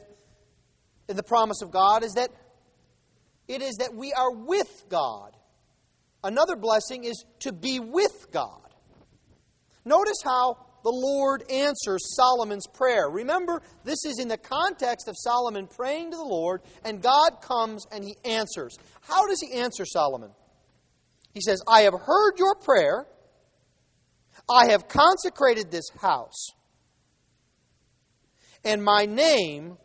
in 1.07 1.15
the 1.15 1.23
promise 1.23 1.61
of 1.61 1.69
God 1.69 2.03
is 2.03 2.13
that 2.13 2.31
it 3.47 3.61
is 3.61 3.75
that 3.75 3.93
we 3.93 4.11
are 4.11 4.31
with 4.31 4.85
God. 4.89 5.37
Another 6.23 6.55
blessing 6.55 7.03
is 7.03 7.23
to 7.41 7.53
be 7.53 7.79
with 7.79 8.31
God. 8.31 8.61
Notice 9.85 10.17
how 10.23 10.57
the 10.83 10.89
Lord 10.89 11.43
answers 11.47 12.15
Solomon's 12.15 12.65
prayer. 12.65 13.07
Remember, 13.07 13.61
this 13.83 14.03
is 14.03 14.17
in 14.17 14.29
the 14.29 14.37
context 14.37 15.07
of 15.07 15.15
Solomon 15.15 15.67
praying 15.67 16.09
to 16.09 16.17
the 16.17 16.23
Lord, 16.23 16.61
and 16.83 17.03
God 17.03 17.41
comes 17.41 17.85
and 17.91 18.03
he 18.03 18.15
answers. 18.25 18.75
How 19.01 19.27
does 19.27 19.39
he 19.41 19.59
answer 19.59 19.85
Solomon? 19.85 20.31
He 21.35 21.41
says, 21.41 21.61
I 21.67 21.81
have 21.81 21.93
heard 21.93 22.39
your 22.39 22.55
prayer, 22.55 23.05
I 24.49 24.71
have 24.71 24.87
consecrated 24.87 25.69
this 25.69 25.89
house 26.01 26.49
and 28.63 28.83
my 28.83 29.05
name 29.05 29.77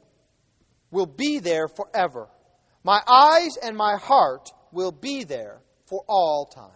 will 0.90 1.06
be 1.06 1.38
there 1.38 1.68
forever. 1.68 2.28
My 2.84 3.02
eyes 3.06 3.56
and 3.62 3.76
my 3.76 3.96
heart 3.96 4.50
will 4.72 4.92
be 4.92 5.24
there 5.24 5.60
for 5.86 6.04
all 6.08 6.46
time. 6.46 6.70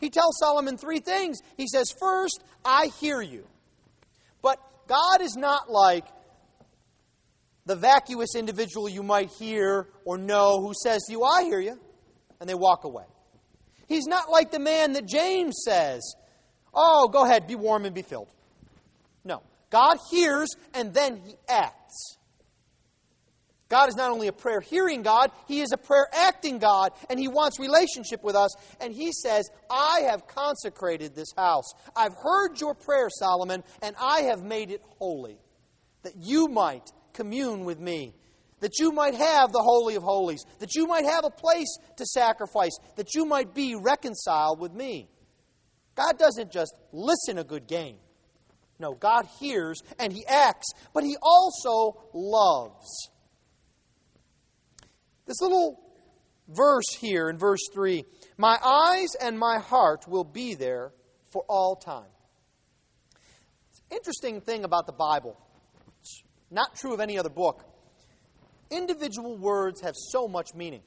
He 0.00 0.10
tells 0.10 0.36
Solomon 0.38 0.76
three 0.76 0.98
things. 0.98 1.38
He 1.56 1.66
says, 1.68 1.86
First, 1.98 2.42
I 2.64 2.88
hear 3.00 3.22
you. 3.22 3.46
But 4.42 4.58
God 4.88 5.20
is 5.20 5.36
not 5.36 5.70
like 5.70 6.04
the 7.66 7.76
vacuous 7.76 8.34
individual 8.34 8.88
you 8.88 9.02
might 9.02 9.30
hear 9.30 9.88
or 10.04 10.18
know 10.18 10.60
who 10.60 10.72
says 10.74 11.02
to 11.06 11.12
you, 11.12 11.22
I 11.22 11.44
hear 11.44 11.60
you, 11.60 11.78
and 12.40 12.48
they 12.48 12.54
walk 12.54 12.84
away. 12.84 13.04
He's 13.86 14.06
not 14.06 14.28
like 14.28 14.50
the 14.50 14.58
man 14.58 14.94
that 14.94 15.06
James 15.06 15.62
says, 15.64 16.16
Oh, 16.74 17.08
go 17.08 17.24
ahead, 17.24 17.46
be 17.46 17.54
warm 17.54 17.84
and 17.84 17.94
be 17.94 18.02
filled. 18.02 18.28
God 19.72 19.96
hears 20.10 20.50
and 20.74 20.92
then 20.92 21.16
he 21.16 21.34
acts. 21.48 22.18
God 23.72 23.88
is 23.88 23.96
not 23.96 24.10
only 24.10 24.28
a 24.28 24.32
prayer 24.32 24.60
hearing 24.60 25.00
God, 25.00 25.30
He 25.48 25.62
is 25.62 25.72
a 25.72 25.78
prayer 25.78 26.06
acting 26.12 26.58
God, 26.58 26.92
and 27.08 27.18
He 27.18 27.26
wants 27.26 27.58
relationship 27.58 28.22
with 28.22 28.36
us. 28.36 28.54
And 28.82 28.92
He 28.92 29.12
says, 29.12 29.48
I 29.70 30.00
have 30.10 30.26
consecrated 30.26 31.14
this 31.14 31.32
house. 31.34 31.72
I've 31.96 32.12
heard 32.22 32.60
your 32.60 32.74
prayer, 32.74 33.08
Solomon, 33.08 33.64
and 33.80 33.96
I 33.98 34.24
have 34.24 34.42
made 34.42 34.70
it 34.70 34.82
holy, 34.98 35.38
that 36.02 36.12
you 36.18 36.48
might 36.48 36.86
commune 37.14 37.64
with 37.64 37.80
me, 37.80 38.12
that 38.60 38.78
you 38.78 38.92
might 38.92 39.14
have 39.14 39.52
the 39.52 39.62
Holy 39.62 39.94
of 39.94 40.02
Holies, 40.02 40.44
that 40.58 40.74
you 40.74 40.86
might 40.86 41.06
have 41.06 41.24
a 41.24 41.30
place 41.30 41.78
to 41.96 42.04
sacrifice, 42.04 42.76
that 42.96 43.14
you 43.14 43.24
might 43.24 43.54
be 43.54 43.74
reconciled 43.74 44.60
with 44.60 44.74
me. 44.74 45.08
God 45.94 46.18
doesn't 46.18 46.52
just 46.52 46.74
listen 46.92 47.38
a 47.38 47.44
good 47.44 47.66
game. 47.66 47.96
No, 48.82 48.94
God 48.94 49.26
hears 49.38 49.80
and 50.00 50.12
He 50.12 50.26
acts, 50.26 50.66
but 50.92 51.04
He 51.04 51.16
also 51.22 52.02
loves. 52.12 53.08
This 55.24 55.40
little 55.40 55.80
verse 56.48 56.92
here 57.00 57.30
in 57.30 57.38
verse 57.38 57.60
3 57.72 58.04
My 58.36 58.58
eyes 58.62 59.14
and 59.20 59.38
my 59.38 59.60
heart 59.60 60.08
will 60.08 60.24
be 60.24 60.54
there 60.54 60.92
for 61.30 61.44
all 61.48 61.76
time. 61.76 62.10
Interesting 63.88 64.40
thing 64.40 64.64
about 64.64 64.86
the 64.86 64.92
Bible, 64.92 65.38
it's 66.00 66.24
not 66.50 66.74
true 66.74 66.92
of 66.92 67.00
any 67.00 67.18
other 67.18 67.30
book. 67.30 67.64
Individual 68.70 69.38
words 69.38 69.80
have 69.82 69.94
so 69.94 70.26
much 70.26 70.54
meaning. 70.54 70.82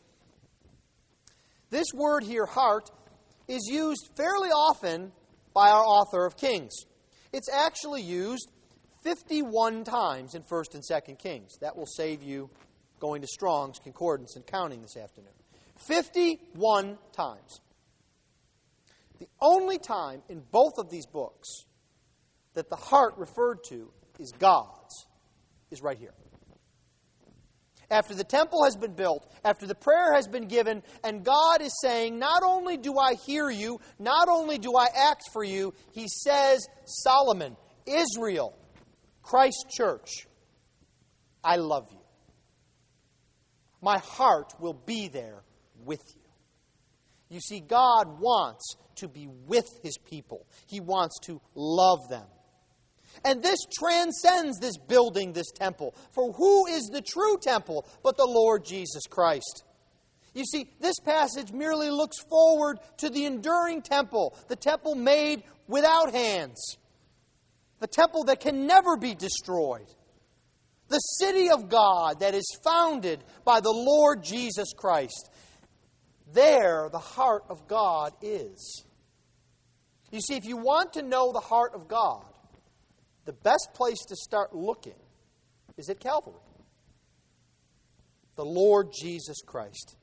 This 1.70 1.88
word 1.94 2.24
here, 2.24 2.46
heart, 2.46 2.90
is 3.48 3.68
used 3.72 4.10
fairly 4.18 4.50
often 4.50 5.14
by 5.54 5.70
our 5.70 5.84
author 5.84 6.26
of 6.26 6.36
Kings. 6.36 6.74
It's 7.36 7.50
actually 7.50 8.02
used 8.02 8.50
51 9.04 9.84
times 9.84 10.36
in 10.36 10.44
1st 10.44 10.76
and 10.76 10.84
2nd 10.90 11.20
Kings. 11.20 11.58
That 11.60 11.76
will 11.76 11.86
save 11.86 12.24
you 12.24 12.50
going 13.02 13.22
to 13.24 13.28
Strong's 13.28 13.78
Concordance 13.78 14.38
and 14.38 14.48
counting 14.48 14.82
this 14.82 14.96
afternoon. 14.96 15.34
51 15.86 16.98
times. 17.12 17.60
The 19.20 19.28
only 19.42 19.80
time 19.80 20.22
in 20.30 20.44
both 20.50 20.78
of 20.78 20.90
these 20.90 21.06
books 21.06 21.66
that 22.54 22.70
the 22.70 22.78
heart 22.78 23.16
referred 23.18 23.66
to 23.66 23.92
is 24.18 24.32
God's 24.40 25.06
is 25.72 25.82
right 25.82 25.98
here. 25.98 26.14
After 27.92 28.16
the 28.16 28.24
temple 28.24 28.64
has 28.64 28.76
been 28.76 28.94
built, 28.94 29.32
after 29.44 29.68
the 29.68 29.76
prayer 29.76 30.14
has 30.16 30.28
been 30.28 30.48
given, 30.48 30.82
and 31.04 31.24
God 31.24 31.62
is 31.62 31.74
saying, 31.82 32.18
Not 32.18 32.44
only 32.44 32.78
do 32.78 32.98
I 32.98 33.14
hear 33.14 33.50
you, 33.50 33.80
not 34.00 34.28
only 34.28 34.58
do 34.58 34.76
I 34.76 34.88
act 34.96 35.24
for 35.32 35.44
you, 35.44 35.74
He 35.92 36.08
says, 36.08 36.68
Solomon, 36.86 37.56
Israel, 37.86 38.58
Christ 39.22 39.66
Church, 39.76 40.28
I 41.44 41.58
love 41.58 41.88
you. 41.92 42.00
My 43.82 44.00
heart 44.00 44.54
will 44.60 44.74
be 44.74 45.08
there 45.08 45.44
with 45.84 46.02
you. 46.16 46.22
You 47.30 47.40
see, 47.40 47.60
God 47.60 48.20
wants 48.20 48.78
to 48.96 49.08
be 49.08 49.28
with 49.28 49.68
His 49.84 49.98
people, 49.98 50.48
He 50.68 50.80
wants 50.80 51.20
to 51.26 51.40
love 51.54 52.00
them. 52.10 52.26
And 53.24 53.42
this 53.42 53.60
transcends 53.80 54.60
this 54.60 54.78
building, 54.78 55.34
this 55.34 55.52
temple. 55.52 55.96
For 56.14 56.34
who 56.34 56.68
is 56.68 56.90
the 56.92 57.02
true 57.02 57.38
temple 57.42 57.88
but 58.04 58.18
the 58.18 58.26
Lord 58.26 58.66
Jesus 58.66 59.04
Christ? 59.08 59.64
You 60.34 60.44
see, 60.44 60.70
this 60.82 61.00
passage 61.00 61.54
merely 61.54 61.90
looks 61.90 62.18
forward 62.30 62.80
to 62.98 63.10
the 63.10 63.26
enduring 63.26 63.82
temple, 63.82 64.38
the 64.50 64.58
temple 64.58 64.94
made 64.94 65.44
without 65.66 66.14
hands, 66.14 66.78
the 67.80 67.88
temple 67.88 68.26
that 68.26 68.42
can 68.42 68.68
never 68.68 68.98
be 68.98 69.16
destroyed, 69.16 69.88
the 70.90 70.98
city 70.98 71.50
of 71.50 71.70
God 71.70 72.20
that 72.20 72.36
is 72.36 72.46
founded 72.66 73.24
by 73.46 73.62
the 73.62 73.72
Lord 73.72 74.24
Jesus 74.24 74.74
Christ. 74.76 75.32
There, 76.34 76.90
the 76.92 77.00
heart 77.00 77.44
of 77.50 77.68
God 77.68 78.12
is. 78.22 78.84
You 80.12 80.20
see, 80.20 80.36
if 80.36 80.46
you 80.46 80.58
want 80.58 80.94
to 80.94 81.02
know 81.02 81.32
the 81.32 81.40
heart 81.40 81.72
of 81.74 81.88
God, 81.88 82.26
the 83.26 83.34
best 83.34 83.70
place 83.74 84.00
to 84.08 84.16
start 84.16 84.56
looking 84.56 84.96
is 85.78 85.90
at 85.90 86.00
Calvary. 86.00 86.34
The 88.36 88.46
Lord 88.46 88.88
Jesus 89.00 89.42
Christ. 89.46 89.96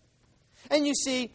And 0.71 0.87
you 0.87 0.95
see, 0.95 1.33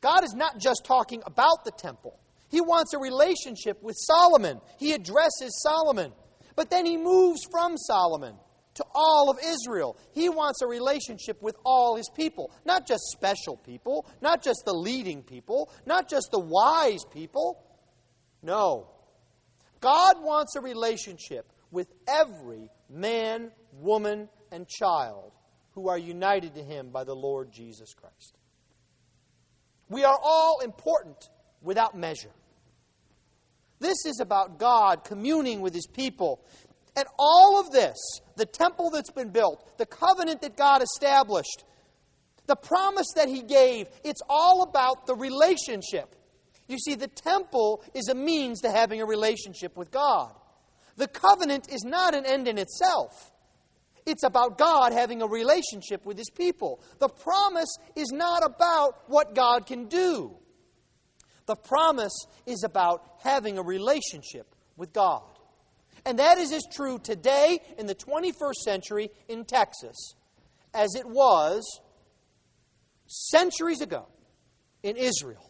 God 0.00 0.24
is 0.24 0.34
not 0.34 0.58
just 0.58 0.82
talking 0.84 1.22
about 1.26 1.64
the 1.64 1.72
temple. 1.72 2.18
He 2.50 2.60
wants 2.60 2.94
a 2.94 2.98
relationship 2.98 3.82
with 3.82 3.96
Solomon. 3.98 4.60
He 4.78 4.92
addresses 4.92 5.60
Solomon. 5.62 6.12
But 6.56 6.70
then 6.70 6.86
he 6.86 6.96
moves 6.96 7.40
from 7.50 7.76
Solomon 7.76 8.34
to 8.74 8.84
all 8.94 9.28
of 9.30 9.38
Israel. 9.44 9.96
He 10.12 10.28
wants 10.28 10.62
a 10.62 10.66
relationship 10.66 11.42
with 11.42 11.56
all 11.64 11.96
his 11.96 12.08
people, 12.14 12.50
not 12.64 12.86
just 12.86 13.02
special 13.12 13.56
people, 13.56 14.06
not 14.20 14.42
just 14.42 14.62
the 14.64 14.72
leading 14.72 15.22
people, 15.22 15.70
not 15.84 16.08
just 16.08 16.28
the 16.30 16.38
wise 16.38 17.04
people. 17.12 17.62
No. 18.42 18.88
God 19.80 20.22
wants 20.22 20.56
a 20.56 20.60
relationship 20.60 21.50
with 21.70 21.88
every 22.06 22.70
man, 22.88 23.50
woman, 23.72 24.28
and 24.50 24.66
child 24.68 25.32
who 25.72 25.88
are 25.88 25.98
united 25.98 26.54
to 26.54 26.62
him 26.62 26.90
by 26.90 27.04
the 27.04 27.14
Lord 27.14 27.52
Jesus 27.52 27.94
Christ. 27.94 28.36
We 29.88 30.04
are 30.04 30.18
all 30.22 30.60
important 30.60 31.28
without 31.62 31.96
measure. 31.96 32.32
This 33.80 34.06
is 34.06 34.20
about 34.20 34.58
God 34.58 35.04
communing 35.04 35.60
with 35.60 35.74
his 35.74 35.86
people. 35.86 36.40
And 36.96 37.06
all 37.18 37.60
of 37.60 37.70
this, 37.70 37.96
the 38.36 38.46
temple 38.46 38.90
that's 38.90 39.12
been 39.12 39.30
built, 39.30 39.78
the 39.78 39.86
covenant 39.86 40.40
that 40.42 40.56
God 40.56 40.82
established, 40.82 41.64
the 42.46 42.56
promise 42.56 43.06
that 43.14 43.28
he 43.28 43.42
gave, 43.42 43.86
it's 44.02 44.22
all 44.28 44.62
about 44.62 45.06
the 45.06 45.14
relationship. 45.14 46.14
You 46.68 46.78
see, 46.78 46.94
the 46.94 47.08
temple 47.08 47.82
is 47.94 48.08
a 48.08 48.14
means 48.14 48.60
to 48.60 48.70
having 48.70 49.00
a 49.00 49.06
relationship 49.06 49.76
with 49.76 49.90
God. 49.90 50.34
The 50.96 51.08
covenant 51.08 51.72
is 51.72 51.82
not 51.84 52.14
an 52.14 52.26
end 52.26 52.46
in 52.46 52.58
itself. 52.58 53.32
It's 54.04 54.22
about 54.22 54.58
God 54.58 54.92
having 54.92 55.22
a 55.22 55.26
relationship 55.26 56.04
with 56.04 56.18
His 56.18 56.30
people. 56.30 56.80
The 56.98 57.08
promise 57.08 57.74
is 57.96 58.10
not 58.12 58.44
about 58.44 59.08
what 59.08 59.34
God 59.34 59.66
can 59.66 59.86
do. 59.86 60.36
The 61.46 61.56
promise 61.56 62.26
is 62.46 62.62
about 62.64 63.02
having 63.22 63.58
a 63.58 63.62
relationship 63.62 64.54
with 64.76 64.92
God. 64.92 65.22
And 66.04 66.18
that 66.18 66.38
is 66.38 66.52
as 66.52 66.62
true 66.72 66.98
today 66.98 67.58
in 67.78 67.86
the 67.86 67.94
21st 67.94 68.54
century 68.64 69.10
in 69.28 69.44
Texas 69.44 70.14
as 70.74 70.94
it 70.94 71.06
was 71.06 71.80
centuries 73.06 73.80
ago 73.80 74.06
in 74.82 74.96
Israel. 74.96 75.47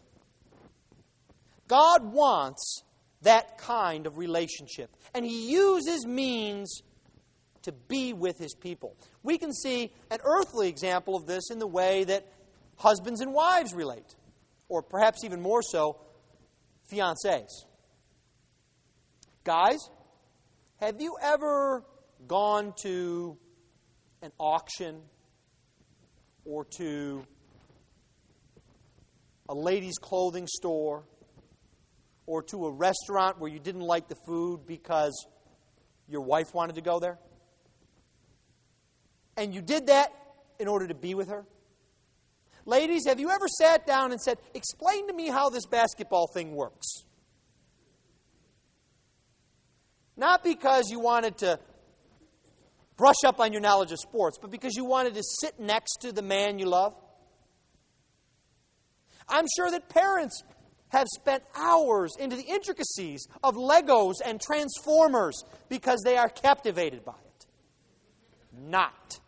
God 1.69 2.03
wants 2.03 2.83
that 3.21 3.57
kind 3.57 4.05
of 4.05 4.17
relationship. 4.17 4.89
And 5.13 5.25
He 5.25 5.51
uses 5.51 6.05
means 6.05 6.81
to 7.61 7.71
be 7.71 8.11
with 8.11 8.37
His 8.37 8.53
people. 8.55 8.97
We 9.23 9.37
can 9.37 9.53
see 9.53 9.93
an 10.11 10.19
earthly 10.25 10.67
example 10.67 11.15
of 11.15 11.25
this 11.25 11.51
in 11.51 11.59
the 11.59 11.67
way 11.67 12.03
that 12.05 12.25
husbands 12.75 13.21
and 13.21 13.33
wives 13.33 13.73
relate, 13.73 14.15
or 14.67 14.81
perhaps 14.81 15.23
even 15.23 15.41
more 15.41 15.61
so, 15.61 15.97
fiancés. 16.91 17.47
Guys, 19.43 19.79
have 20.77 20.99
you 20.99 21.15
ever 21.21 21.83
gone 22.27 22.73
to 22.81 23.37
an 24.21 24.31
auction 24.37 25.01
or 26.45 26.65
to 26.77 27.23
a 29.47 29.53
ladies' 29.53 29.97
clothing 29.97 30.47
store 30.47 31.03
or 32.29 32.43
to 32.43 32.67
a 32.67 32.71
restaurant 32.71 33.39
where 33.39 33.49
you 33.49 33.57
didn't 33.57 33.81
like 33.81 34.07
the 34.07 34.15
food 34.27 34.59
because 34.67 35.25
your 36.07 36.21
wife 36.21 36.53
wanted 36.53 36.75
to 36.75 36.81
go 36.81 36.99
there? 36.99 37.17
And 39.35 39.51
you 39.51 39.63
did 39.63 39.87
that 39.87 40.13
in 40.59 40.67
order 40.67 40.87
to 40.87 40.93
be 40.93 41.15
with 41.15 41.29
her? 41.29 41.43
Ladies, 42.65 43.07
have 43.07 43.19
you 43.19 43.31
ever 43.31 43.47
sat 43.47 43.87
down 43.87 44.11
and 44.11 44.21
said, 44.21 44.37
Explain 44.53 45.07
to 45.07 45.13
me 45.13 45.27
how 45.29 45.49
this 45.49 45.65
basketball 45.65 46.27
thing 46.27 46.51
works? 46.51 47.03
Not 50.15 50.43
because 50.43 50.91
you 50.91 50.99
wanted 50.99 51.39
to 51.39 51.59
brush 52.95 53.23
up 53.25 53.39
on 53.39 53.53
your 53.53 53.61
knowledge 53.61 53.91
of 53.91 53.97
sports, 53.99 54.37
but 54.39 54.51
because 54.51 54.75
you 54.75 54.85
wanted 54.85 55.15
to 55.15 55.23
sit 55.23 55.59
next 55.59 56.01
to 56.01 56.11
the 56.11 56.21
man 56.21 56.59
you 56.59 56.67
love? 56.67 56.93
I'm 59.27 59.45
sure 59.55 59.71
that 59.71 59.89
parents 59.89 60.43
have 60.89 61.07
spent 61.07 61.43
hours 61.55 62.15
into 62.19 62.35
the 62.35 62.43
intricacies 62.43 63.27
of 63.43 63.55
Legos 63.55 64.15
and 64.25 64.41
Transformers 64.41 65.43
because 65.69 66.01
they 66.03 66.17
are 66.17 66.29
captivated 66.29 67.05
by 67.05 67.13
it. 67.13 67.45
Not. 68.53 69.19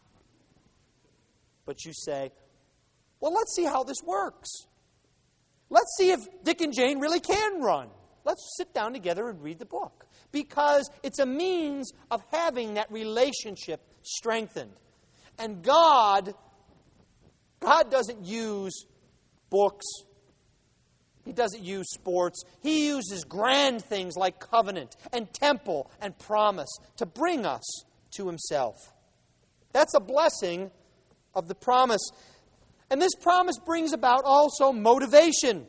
But 1.65 1.85
you 1.85 1.93
say, 1.93 2.31
well, 3.19 3.33
let's 3.33 3.55
see 3.55 3.65
how 3.65 3.83
this 3.83 4.01
works. 4.03 4.49
Let's 5.69 5.95
see 5.97 6.11
if 6.11 6.19
Dick 6.43 6.61
and 6.61 6.73
Jane 6.73 6.99
really 6.99 7.19
can 7.19 7.61
run. 7.61 7.87
Let's 8.25 8.55
sit 8.57 8.73
down 8.73 8.93
together 8.93 9.29
and 9.29 9.41
read 9.41 9.59
the 9.59 9.65
book. 9.65 10.05
Because 10.31 10.89
it's 11.03 11.19
a 11.19 11.25
means 11.25 11.91
of 12.09 12.21
having 12.31 12.75
that 12.75 12.91
relationship 12.91 13.81
strengthened. 14.03 14.71
And 15.39 15.63
God, 15.63 16.33
God 17.59 17.89
doesn't 17.89 18.25
use 18.25 18.85
books 19.49 19.85
he 21.25 21.33
doesn't 21.33 21.63
use 21.63 21.87
sports. 21.91 22.43
He 22.61 22.87
uses 22.87 23.23
grand 23.23 23.83
things 23.83 24.15
like 24.15 24.39
covenant 24.39 24.95
and 25.13 25.31
temple 25.33 25.89
and 26.01 26.17
promise 26.17 26.69
to 26.97 27.05
bring 27.05 27.45
us 27.45 27.63
to 28.11 28.27
Himself. 28.27 28.75
That's 29.71 29.93
a 29.93 29.99
blessing 29.99 30.71
of 31.33 31.47
the 31.47 31.55
promise. 31.55 32.09
And 32.89 33.01
this 33.01 33.15
promise 33.21 33.57
brings 33.65 33.93
about 33.93 34.23
also 34.25 34.71
motivation. 34.71 35.67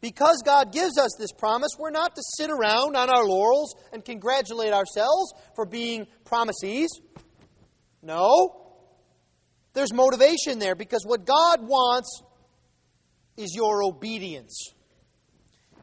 Because 0.00 0.42
God 0.44 0.72
gives 0.72 0.98
us 0.98 1.12
this 1.18 1.32
promise, 1.32 1.70
we're 1.78 1.90
not 1.90 2.14
to 2.14 2.22
sit 2.36 2.50
around 2.50 2.94
on 2.94 3.08
our 3.08 3.24
laurels 3.24 3.74
and 3.92 4.04
congratulate 4.04 4.72
ourselves 4.72 5.32
for 5.54 5.64
being 5.66 6.06
promisees. 6.24 6.90
No. 8.02 8.60
There's 9.72 9.92
motivation 9.92 10.58
there 10.58 10.74
because 10.74 11.04
what 11.04 11.24
God 11.24 11.66
wants 11.66 12.22
is 13.36 13.54
your 13.54 13.82
obedience. 13.82 14.74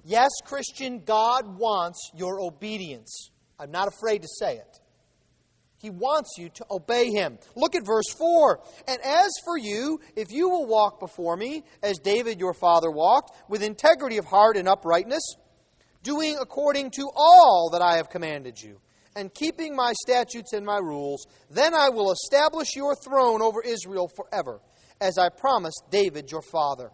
Yes, 0.04 0.30
Christian, 0.46 1.04
God 1.06 1.58
wants 1.58 2.12
your 2.16 2.42
obedience. 2.42 3.30
I'm 3.60 3.72
not 3.72 3.88
afraid 3.88 4.24
to 4.24 4.28
say 4.28 4.56
it. 4.58 4.80
He 5.78 5.90
wants 5.90 6.36
you 6.38 6.50
to 6.50 6.66
obey 6.70 7.10
Him. 7.10 7.40
Look 7.56 7.76
at 7.76 7.86
verse 7.86 8.12
4. 8.16 8.62
And 8.88 9.02
as 9.04 9.32
for 9.44 9.58
you, 9.58 10.00
if 10.16 10.32
you 10.32 10.48
will 10.48 10.68
walk 10.68 11.00
before 11.00 11.36
me, 11.36 11.64
as 11.82 11.98
David 11.98 12.40
your 12.40 12.54
father 12.54 12.92
walked, 12.92 13.36
with 13.50 13.64
integrity 13.64 14.18
of 14.18 14.26
heart 14.26 14.58
and 14.58 14.68
uprightness, 14.68 15.24
doing 16.04 16.38
according 16.40 16.92
to 16.92 17.10
all 17.16 17.72
that 17.74 17.82
I 17.82 17.98
have 17.98 18.10
commanded 18.10 18.62
you, 18.62 18.80
and 19.16 19.34
keeping 19.34 19.76
my 19.76 19.94
statutes 20.04 20.54
and 20.54 20.66
my 20.66 20.78
rules, 20.78 21.26
then 21.50 21.74
I 21.74 21.90
will 21.90 22.12
establish 22.12 22.76
your 22.76 22.96
throne 22.96 23.42
over 23.42 23.62
Israel 23.62 24.08
forever, 24.08 24.62
as 25.02 25.18
I 25.18 25.30
promised 25.30 25.84
David 25.90 26.32
your 26.32 26.44
father. 26.44 26.92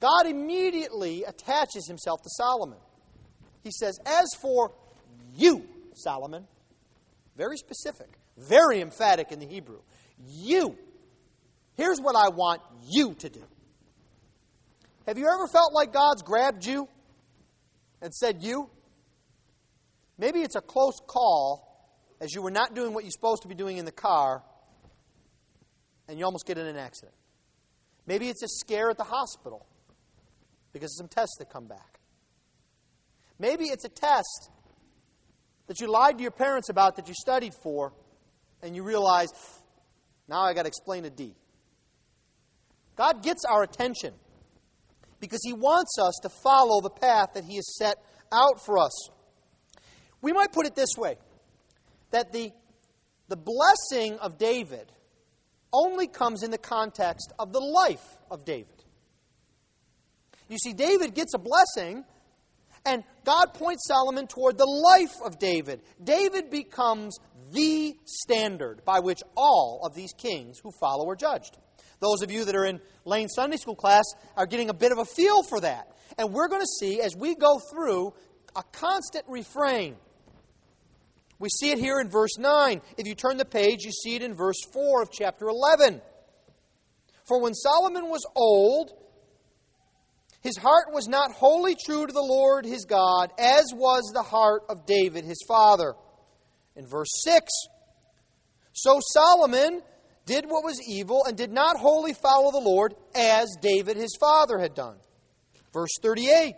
God 0.00 0.26
immediately 0.26 1.24
attaches 1.24 1.86
himself 1.86 2.22
to 2.22 2.30
Solomon. 2.30 2.78
He 3.62 3.70
says, 3.70 3.98
As 4.06 4.28
for 4.40 4.72
you, 5.34 5.64
Solomon, 5.94 6.46
very 7.36 7.56
specific, 7.56 8.08
Very 8.36 8.80
emphatic 8.80 9.32
in 9.32 9.38
the 9.38 9.46
Hebrew. 9.46 9.80
You. 10.26 10.76
Here's 11.76 12.00
what 12.00 12.16
I 12.16 12.28
want 12.30 12.62
you 12.88 13.14
to 13.14 13.28
do. 13.28 13.42
Have 15.06 15.18
you 15.18 15.26
ever 15.26 15.46
felt 15.46 15.72
like 15.72 15.92
God's 15.92 16.22
grabbed 16.22 16.64
you 16.64 16.88
and 18.00 18.14
said, 18.14 18.42
You? 18.42 18.70
Maybe 20.18 20.40
it's 20.40 20.56
a 20.56 20.60
close 20.60 21.00
call 21.06 21.66
as 22.20 22.34
you 22.34 22.42
were 22.42 22.50
not 22.50 22.74
doing 22.74 22.92
what 22.92 23.04
you're 23.04 23.10
supposed 23.10 23.42
to 23.42 23.48
be 23.48 23.54
doing 23.54 23.78
in 23.78 23.86
the 23.86 23.92
car 23.92 24.42
and 26.08 26.18
you 26.18 26.24
almost 26.24 26.46
get 26.46 26.58
in 26.58 26.66
an 26.66 26.76
accident. 26.76 27.14
Maybe 28.06 28.28
it's 28.28 28.42
a 28.42 28.48
scare 28.48 28.90
at 28.90 28.98
the 28.98 29.04
hospital 29.04 29.66
because 30.72 30.96
some 30.96 31.08
tests 31.08 31.36
that 31.38 31.50
come 31.50 31.66
back. 31.66 32.00
Maybe 33.38 33.64
it's 33.66 33.84
a 33.84 33.88
test 33.88 34.50
that 35.66 35.80
you 35.80 35.90
lied 35.90 36.18
to 36.18 36.22
your 36.22 36.30
parents 36.30 36.68
about 36.68 36.96
that 36.96 37.08
you 37.08 37.14
studied 37.14 37.54
for 37.62 37.92
and 38.62 38.76
you 38.76 38.82
realize, 38.82 39.28
now 40.28 40.42
I 40.42 40.52
got 40.52 40.62
to 40.62 40.68
explain 40.68 41.04
a 41.04 41.10
D. 41.10 41.34
God 42.96 43.22
gets 43.22 43.44
our 43.48 43.62
attention 43.62 44.12
because 45.20 45.40
He 45.44 45.52
wants 45.52 45.96
us 45.98 46.18
to 46.22 46.28
follow 46.42 46.80
the 46.80 46.90
path 46.90 47.30
that 47.34 47.44
He 47.44 47.56
has 47.56 47.76
set 47.78 47.96
out 48.32 48.64
for 48.64 48.78
us. 48.78 49.08
We 50.20 50.32
might 50.32 50.52
put 50.52 50.66
it 50.66 50.74
this 50.74 50.90
way 50.98 51.16
that 52.10 52.32
the, 52.32 52.50
the 53.28 53.36
blessing 53.36 54.18
of 54.18 54.38
David 54.38 54.92
only 55.72 56.08
comes 56.08 56.42
in 56.42 56.50
the 56.50 56.58
context 56.58 57.32
of 57.38 57.52
the 57.52 57.60
life 57.60 58.18
of 58.30 58.44
David. 58.44 58.79
You 60.50 60.58
see, 60.58 60.72
David 60.72 61.14
gets 61.14 61.32
a 61.32 61.38
blessing, 61.38 62.04
and 62.84 63.04
God 63.24 63.54
points 63.54 63.86
Solomon 63.86 64.26
toward 64.26 64.58
the 64.58 64.66
life 64.66 65.14
of 65.24 65.38
David. 65.38 65.80
David 66.02 66.50
becomes 66.50 67.16
the 67.52 67.94
standard 68.04 68.84
by 68.84 68.98
which 68.98 69.20
all 69.36 69.80
of 69.84 69.94
these 69.94 70.12
kings 70.12 70.58
who 70.62 70.72
follow 70.80 71.08
are 71.08 71.14
judged. 71.16 71.56
Those 72.00 72.22
of 72.22 72.32
you 72.32 72.44
that 72.44 72.56
are 72.56 72.64
in 72.64 72.80
Lane 73.04 73.28
Sunday 73.28 73.58
School 73.58 73.76
class 73.76 74.04
are 74.36 74.46
getting 74.46 74.70
a 74.70 74.74
bit 74.74 74.90
of 74.90 74.98
a 74.98 75.04
feel 75.04 75.44
for 75.44 75.60
that. 75.60 75.96
And 76.18 76.32
we're 76.32 76.48
going 76.48 76.62
to 76.62 76.78
see 76.80 77.00
as 77.00 77.14
we 77.16 77.36
go 77.36 77.60
through 77.70 78.12
a 78.56 78.64
constant 78.72 79.26
refrain. 79.28 79.94
We 81.38 81.48
see 81.48 81.70
it 81.70 81.78
here 81.78 82.00
in 82.00 82.08
verse 82.08 82.38
9. 82.38 82.80
If 82.98 83.06
you 83.06 83.14
turn 83.14 83.36
the 83.36 83.44
page, 83.44 83.84
you 83.84 83.92
see 83.92 84.16
it 84.16 84.22
in 84.22 84.34
verse 84.34 84.60
4 84.72 85.02
of 85.02 85.12
chapter 85.12 85.46
11. 85.46 86.02
For 87.24 87.40
when 87.40 87.54
Solomon 87.54 88.08
was 88.08 88.26
old, 88.34 88.90
his 90.40 90.56
heart 90.56 90.86
was 90.92 91.06
not 91.06 91.32
wholly 91.32 91.76
true 91.84 92.06
to 92.06 92.12
the 92.12 92.20
Lord 92.20 92.64
his 92.64 92.86
God, 92.86 93.30
as 93.38 93.66
was 93.74 94.10
the 94.14 94.22
heart 94.22 94.62
of 94.68 94.86
David 94.86 95.24
his 95.24 95.42
father. 95.46 95.94
In 96.76 96.86
verse 96.86 97.10
6, 97.24 97.50
so 98.72 99.00
Solomon 99.12 99.82
did 100.24 100.44
what 100.46 100.64
was 100.64 100.80
evil 100.88 101.24
and 101.26 101.36
did 101.36 101.52
not 101.52 101.76
wholly 101.76 102.14
follow 102.14 102.52
the 102.52 102.58
Lord 102.58 102.94
as 103.14 103.48
David 103.60 103.96
his 103.96 104.16
father 104.18 104.58
had 104.58 104.74
done. 104.74 104.96
Verse 105.74 105.90
38. 106.02 106.54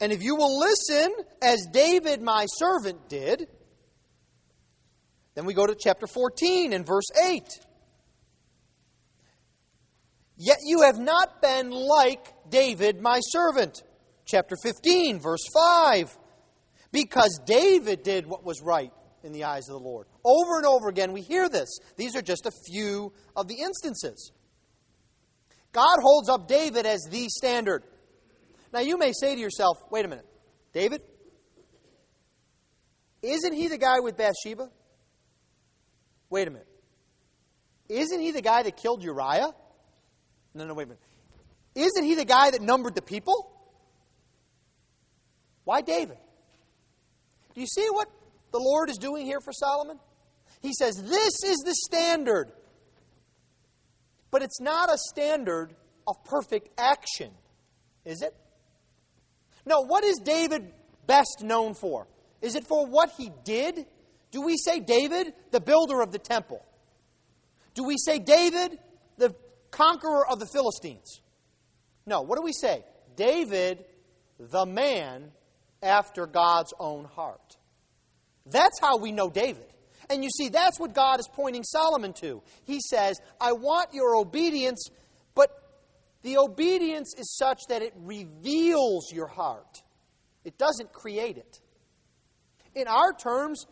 And 0.00 0.12
if 0.12 0.22
you 0.22 0.36
will 0.36 0.58
listen 0.58 1.12
as 1.40 1.66
David 1.72 2.20
my 2.20 2.46
servant 2.46 3.08
did, 3.08 3.48
then 5.34 5.44
we 5.44 5.54
go 5.54 5.66
to 5.66 5.76
chapter 5.78 6.06
14 6.06 6.72
and 6.72 6.86
verse 6.86 7.10
8. 7.22 7.42
Yet 10.42 10.56
you 10.64 10.80
have 10.86 10.98
not 10.98 11.42
been 11.42 11.70
like 11.70 12.32
David 12.48 12.98
my 12.98 13.20
servant. 13.20 13.82
Chapter 14.24 14.56
15, 14.62 15.20
verse 15.20 15.44
5. 15.52 16.16
Because 16.90 17.38
David 17.44 18.02
did 18.02 18.26
what 18.26 18.42
was 18.42 18.62
right 18.62 18.90
in 19.22 19.32
the 19.32 19.44
eyes 19.44 19.68
of 19.68 19.74
the 19.74 19.86
Lord. 19.86 20.06
Over 20.24 20.56
and 20.56 20.64
over 20.64 20.88
again, 20.88 21.12
we 21.12 21.20
hear 21.20 21.50
this. 21.50 21.68
These 21.98 22.16
are 22.16 22.22
just 22.22 22.46
a 22.46 22.52
few 22.72 23.12
of 23.36 23.48
the 23.48 23.56
instances. 23.56 24.32
God 25.72 25.98
holds 26.00 26.30
up 26.30 26.48
David 26.48 26.86
as 26.86 27.06
the 27.10 27.28
standard. 27.28 27.84
Now, 28.72 28.80
you 28.80 28.96
may 28.96 29.12
say 29.12 29.34
to 29.34 29.40
yourself, 29.40 29.76
wait 29.90 30.06
a 30.06 30.08
minute, 30.08 30.26
David? 30.72 31.02
Isn't 33.20 33.52
he 33.52 33.68
the 33.68 33.76
guy 33.76 34.00
with 34.00 34.16
Bathsheba? 34.16 34.70
Wait 36.30 36.48
a 36.48 36.50
minute. 36.50 36.66
Isn't 37.90 38.22
he 38.22 38.30
the 38.30 38.40
guy 38.40 38.62
that 38.62 38.78
killed 38.78 39.04
Uriah? 39.04 39.50
No, 40.54 40.64
no, 40.64 40.74
wait 40.74 40.84
a 40.84 40.86
minute. 40.86 41.02
Isn't 41.74 42.04
he 42.04 42.14
the 42.14 42.24
guy 42.24 42.50
that 42.50 42.60
numbered 42.60 42.94
the 42.94 43.02
people? 43.02 43.52
Why 45.64 45.82
David? 45.82 46.18
Do 47.54 47.60
you 47.60 47.66
see 47.66 47.86
what 47.90 48.08
the 48.52 48.58
Lord 48.58 48.90
is 48.90 48.96
doing 48.96 49.26
here 49.26 49.40
for 49.40 49.52
Solomon? 49.52 49.98
He 50.60 50.72
says, 50.72 50.96
This 50.96 51.44
is 51.44 51.58
the 51.64 51.74
standard. 51.74 52.52
But 54.30 54.42
it's 54.42 54.60
not 54.60 54.92
a 54.92 54.98
standard 54.98 55.74
of 56.06 56.22
perfect 56.24 56.68
action, 56.78 57.30
is 58.04 58.22
it? 58.22 58.34
No, 59.66 59.80
what 59.82 60.04
is 60.04 60.18
David 60.18 60.72
best 61.06 61.42
known 61.42 61.74
for? 61.74 62.06
Is 62.40 62.54
it 62.54 62.66
for 62.66 62.86
what 62.86 63.10
he 63.16 63.30
did? 63.44 63.86
Do 64.30 64.42
we 64.42 64.56
say 64.56 64.80
David, 64.80 65.32
the 65.50 65.60
builder 65.60 66.00
of 66.00 66.12
the 66.12 66.18
temple? 66.18 66.64
Do 67.74 67.84
we 67.84 67.96
say 67.98 68.18
David, 68.18 68.78
the 69.18 69.34
conqueror 69.70 70.26
of 70.28 70.38
the 70.38 70.46
Philistines? 70.46 71.20
No, 72.06 72.22
what 72.22 72.36
do 72.36 72.42
we 72.42 72.52
say? 72.52 72.84
David, 73.16 73.84
the 74.38 74.66
man 74.66 75.30
after 75.82 76.26
God's 76.26 76.72
own 76.78 77.04
heart. 77.04 77.56
That's 78.46 78.80
how 78.80 78.98
we 78.98 79.12
know 79.12 79.30
David. 79.30 79.66
And 80.08 80.24
you 80.24 80.30
see, 80.30 80.48
that's 80.48 80.80
what 80.80 80.94
God 80.94 81.20
is 81.20 81.28
pointing 81.32 81.62
Solomon 81.62 82.12
to. 82.14 82.42
He 82.64 82.80
says, 82.80 83.20
I 83.40 83.52
want 83.52 83.94
your 83.94 84.16
obedience, 84.16 84.88
but 85.34 85.50
the 86.22 86.38
obedience 86.38 87.14
is 87.16 87.36
such 87.36 87.60
that 87.68 87.82
it 87.82 87.92
reveals 87.96 89.12
your 89.12 89.28
heart, 89.28 89.82
it 90.44 90.58
doesn't 90.58 90.92
create 90.92 91.36
it. 91.36 91.60
In 92.74 92.86
our 92.88 93.12
terms, 93.12 93.66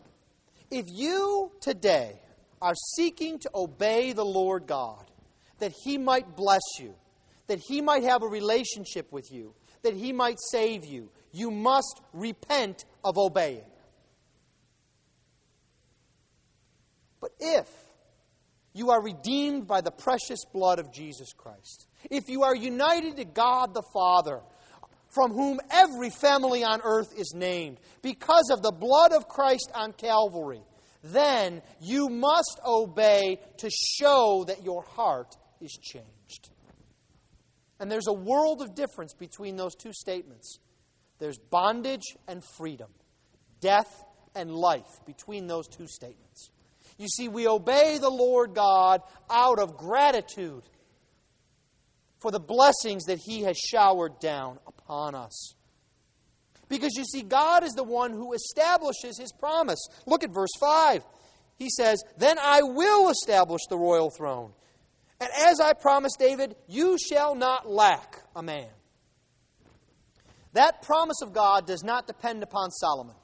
if 0.71 0.85
you 0.87 1.51
today 1.61 2.19
are 2.61 2.75
seeking 2.95 3.39
to 3.39 3.49
obey 3.55 4.13
the 4.13 4.25
Lord 4.25 4.67
God, 4.67 5.08
that 5.59 5.73
He 5.83 5.97
might 5.97 6.35
bless 6.35 6.61
you, 6.79 6.95
that 7.47 7.59
He 7.59 7.81
might 7.81 8.03
have 8.03 8.23
a 8.23 8.27
relationship 8.27 9.11
with 9.11 9.31
you, 9.31 9.53
that 9.83 9.93
He 9.93 10.13
might 10.13 10.37
save 10.51 10.85
you, 10.85 11.09
you 11.31 11.51
must 11.51 12.01
repent 12.13 12.85
of 13.03 13.17
obeying. 13.17 13.65
But 17.21 17.31
if 17.39 17.67
you 18.73 18.91
are 18.91 19.01
redeemed 19.01 19.67
by 19.67 19.81
the 19.81 19.91
precious 19.91 20.45
blood 20.53 20.79
of 20.79 20.91
Jesus 20.93 21.33
Christ, 21.33 21.87
if 22.09 22.29
you 22.29 22.43
are 22.43 22.55
united 22.55 23.17
to 23.17 23.25
God 23.25 23.73
the 23.73 23.83
Father, 23.93 24.41
from 25.09 25.31
whom 25.31 25.59
every 25.71 26.09
family 26.09 26.63
on 26.63 26.81
earth 26.83 27.17
is 27.17 27.33
named, 27.35 27.79
because 28.01 28.49
of 28.51 28.61
the 28.61 28.71
blood 28.71 29.11
of 29.11 29.27
Christ 29.27 29.69
on 29.73 29.91
Calvary, 29.93 30.61
then 31.03 31.61
you 31.81 32.09
must 32.09 32.59
obey 32.65 33.39
to 33.57 33.69
show 33.69 34.45
that 34.47 34.63
your 34.63 34.83
heart 34.83 35.35
is 35.61 35.71
changed. 35.81 36.49
And 37.79 37.91
there's 37.91 38.07
a 38.07 38.13
world 38.13 38.61
of 38.61 38.75
difference 38.75 39.13
between 39.13 39.55
those 39.55 39.75
two 39.75 39.93
statements. 39.93 40.59
There's 41.19 41.37
bondage 41.37 42.15
and 42.27 42.43
freedom, 42.43 42.89
death 43.61 44.03
and 44.35 44.51
life 44.51 45.05
between 45.05 45.47
those 45.47 45.67
two 45.67 45.87
statements. 45.87 46.51
You 46.97 47.07
see, 47.07 47.27
we 47.29 47.47
obey 47.47 47.97
the 47.97 48.09
Lord 48.09 48.53
God 48.53 49.01
out 49.29 49.59
of 49.59 49.77
gratitude 49.77 50.63
for 52.19 52.31
the 52.31 52.39
blessings 52.39 53.05
that 53.05 53.19
He 53.19 53.43
has 53.43 53.57
showered 53.57 54.19
down 54.19 54.59
upon 54.67 55.15
us. 55.15 55.55
Because 56.67 56.91
you 56.95 57.05
see, 57.05 57.21
God 57.21 57.63
is 57.63 57.71
the 57.71 57.83
one 57.83 58.11
who 58.11 58.33
establishes 58.33 59.17
His 59.17 59.31
promise. 59.31 59.79
Look 60.05 60.23
at 60.23 60.33
verse 60.33 60.51
5. 60.59 61.03
He 61.57 61.69
says, 61.69 62.03
Then 62.17 62.37
I 62.39 62.61
will 62.61 63.09
establish 63.09 63.61
the 63.69 63.77
royal 63.77 64.09
throne. 64.09 64.51
And 65.21 65.29
as 65.47 65.59
I 65.59 65.73
promised 65.73 66.17
David, 66.19 66.55
you 66.67 66.97
shall 66.97 67.35
not 67.35 67.69
lack 67.69 68.21
a 68.35 68.41
man. 68.41 68.69
That 70.53 70.81
promise 70.81 71.21
of 71.21 71.33
God 71.33 71.67
does 71.67 71.83
not 71.83 72.07
depend 72.07 72.41
upon 72.41 72.71
Solomon. 72.71 73.15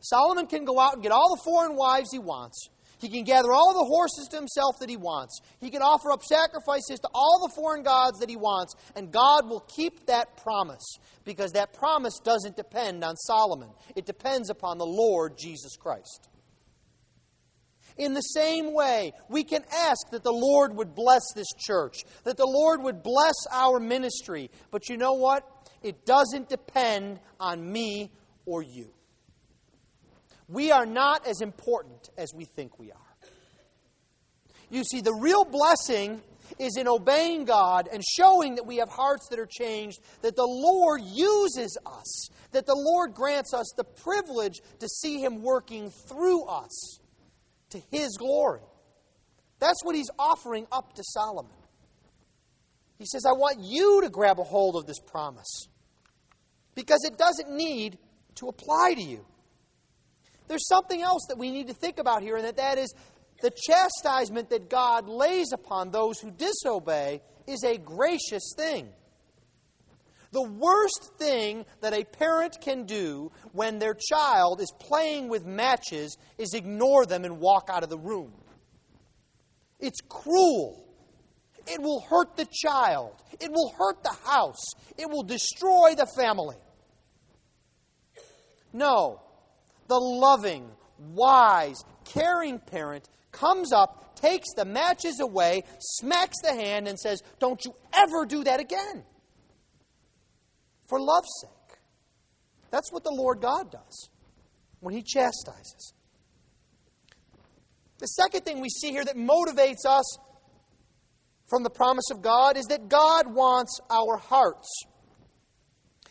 Solomon 0.00 0.46
can 0.46 0.64
go 0.64 0.78
out 0.78 0.94
and 0.94 1.02
get 1.02 1.12
all 1.12 1.34
the 1.36 1.42
foreign 1.42 1.76
wives 1.76 2.10
he 2.12 2.18
wants. 2.18 2.68
He 3.00 3.08
can 3.08 3.24
gather 3.24 3.52
all 3.52 3.72
the 3.72 3.86
horses 3.86 4.28
to 4.30 4.36
himself 4.36 4.78
that 4.80 4.90
he 4.90 4.96
wants. 4.96 5.40
He 5.60 5.70
can 5.70 5.80
offer 5.80 6.12
up 6.12 6.22
sacrifices 6.22 7.00
to 7.00 7.08
all 7.14 7.46
the 7.48 7.54
foreign 7.54 7.82
gods 7.82 8.18
that 8.20 8.28
he 8.28 8.36
wants. 8.36 8.74
And 8.94 9.10
God 9.10 9.48
will 9.48 9.60
keep 9.60 10.06
that 10.06 10.36
promise 10.36 10.98
because 11.24 11.52
that 11.52 11.72
promise 11.72 12.18
doesn't 12.22 12.56
depend 12.56 13.02
on 13.02 13.16
Solomon, 13.16 13.70
it 13.96 14.04
depends 14.04 14.50
upon 14.50 14.78
the 14.78 14.86
Lord 14.86 15.38
Jesus 15.38 15.76
Christ. 15.76 16.28
In 18.00 18.14
the 18.14 18.22
same 18.22 18.72
way, 18.72 19.12
we 19.28 19.44
can 19.44 19.62
ask 19.70 20.08
that 20.10 20.22
the 20.22 20.32
Lord 20.32 20.74
would 20.74 20.94
bless 20.94 21.20
this 21.34 21.48
church, 21.58 21.98
that 22.24 22.38
the 22.38 22.46
Lord 22.46 22.82
would 22.82 23.02
bless 23.02 23.34
our 23.52 23.78
ministry. 23.78 24.50
But 24.70 24.88
you 24.88 24.96
know 24.96 25.12
what? 25.12 25.44
It 25.82 26.06
doesn't 26.06 26.48
depend 26.48 27.20
on 27.38 27.70
me 27.70 28.10
or 28.46 28.62
you. 28.62 28.90
we 30.48 30.72
are 30.72 30.86
not 30.86 31.26
as 31.26 31.42
important 31.42 32.08
as 32.16 32.32
we 32.34 32.46
think 32.46 32.78
we 32.78 32.90
are. 32.90 32.98
You 34.70 34.82
see, 34.82 35.02
the 35.02 35.12
real 35.12 35.44
blessing 35.44 36.22
is 36.58 36.78
in 36.78 36.88
obeying 36.88 37.44
God 37.44 37.86
and 37.92 38.02
showing 38.02 38.54
that 38.54 38.64
we 38.64 38.78
have 38.78 38.88
hearts 38.88 39.28
that 39.28 39.38
are 39.38 39.46
changed, 39.46 40.00
that 40.22 40.36
the 40.36 40.46
Lord 40.46 41.02
uses 41.04 41.76
us, 41.84 42.30
that 42.52 42.64
the 42.64 42.74
Lord 42.74 43.12
grants 43.12 43.52
us 43.52 43.70
the 43.76 43.84
privilege 43.84 44.62
to 44.78 44.88
see 44.88 45.20
Him 45.20 45.42
working 45.42 45.90
through 46.08 46.44
us 46.46 46.99
to 47.70 47.80
His 47.90 48.16
glory. 48.18 48.62
That's 49.58 49.84
what 49.84 49.94
He's 49.94 50.10
offering 50.18 50.66
up 50.72 50.94
to 50.94 51.02
Solomon. 51.04 51.52
He 52.98 53.06
says, 53.06 53.24
I 53.26 53.32
want 53.32 53.58
you 53.60 54.02
to 54.02 54.10
grab 54.10 54.38
a 54.38 54.44
hold 54.44 54.76
of 54.76 54.86
this 54.86 55.00
promise 55.00 55.68
because 56.74 57.00
it 57.04 57.16
doesn't 57.16 57.50
need 57.50 57.98
to 58.36 58.48
apply 58.48 58.94
to 58.94 59.02
you. 59.02 59.24
There's 60.48 60.66
something 60.66 61.00
else 61.00 61.24
that 61.28 61.38
we 61.38 61.50
need 61.50 61.68
to 61.68 61.74
think 61.74 61.98
about 61.98 62.22
here, 62.22 62.36
and 62.36 62.44
that, 62.44 62.56
that 62.56 62.76
is 62.76 62.92
the 63.40 63.50
chastisement 63.50 64.50
that 64.50 64.68
God 64.68 65.08
lays 65.08 65.52
upon 65.52 65.90
those 65.90 66.18
who 66.20 66.30
disobey 66.30 67.22
is 67.46 67.64
a 67.64 67.78
gracious 67.78 68.52
thing. 68.56 68.88
The 70.32 70.42
worst 70.42 71.10
thing 71.18 71.64
that 71.80 71.92
a 71.92 72.04
parent 72.04 72.58
can 72.60 72.84
do 72.84 73.32
when 73.52 73.78
their 73.78 73.94
child 73.94 74.60
is 74.60 74.72
playing 74.78 75.28
with 75.28 75.44
matches 75.44 76.16
is 76.38 76.54
ignore 76.54 77.04
them 77.04 77.24
and 77.24 77.40
walk 77.40 77.68
out 77.68 77.82
of 77.82 77.90
the 77.90 77.98
room. 77.98 78.32
It's 79.80 80.00
cruel. 80.08 80.86
It 81.66 81.80
will 81.80 82.00
hurt 82.08 82.36
the 82.36 82.46
child. 82.50 83.14
It 83.40 83.50
will 83.50 83.72
hurt 83.76 84.02
the 84.02 84.16
house. 84.24 84.64
It 84.96 85.10
will 85.10 85.24
destroy 85.24 85.94
the 85.96 86.06
family. 86.06 86.56
No, 88.72 89.20
the 89.88 89.98
loving, 89.98 90.70
wise, 90.98 91.84
caring 92.04 92.60
parent 92.60 93.08
comes 93.32 93.72
up, 93.72 94.16
takes 94.16 94.52
the 94.54 94.64
matches 94.64 95.18
away, 95.20 95.62
smacks 95.80 96.36
the 96.42 96.52
hand, 96.52 96.86
and 96.86 96.98
says, 96.98 97.22
Don't 97.40 97.60
you 97.64 97.74
ever 97.92 98.26
do 98.26 98.44
that 98.44 98.60
again. 98.60 99.04
For 100.90 101.00
love's 101.00 101.30
sake. 101.40 101.78
That's 102.72 102.92
what 102.92 103.04
the 103.04 103.12
Lord 103.12 103.40
God 103.40 103.70
does 103.70 104.10
when 104.80 104.92
He 104.92 105.02
chastises. 105.02 105.94
The 107.98 108.06
second 108.06 108.44
thing 108.44 108.60
we 108.60 108.68
see 108.68 108.90
here 108.90 109.04
that 109.04 109.16
motivates 109.16 109.86
us 109.86 110.18
from 111.48 111.62
the 111.62 111.70
promise 111.70 112.10
of 112.10 112.22
God 112.22 112.56
is 112.56 112.66
that 112.66 112.88
God 112.88 113.32
wants 113.32 113.78
our 113.88 114.16
hearts. 114.16 114.68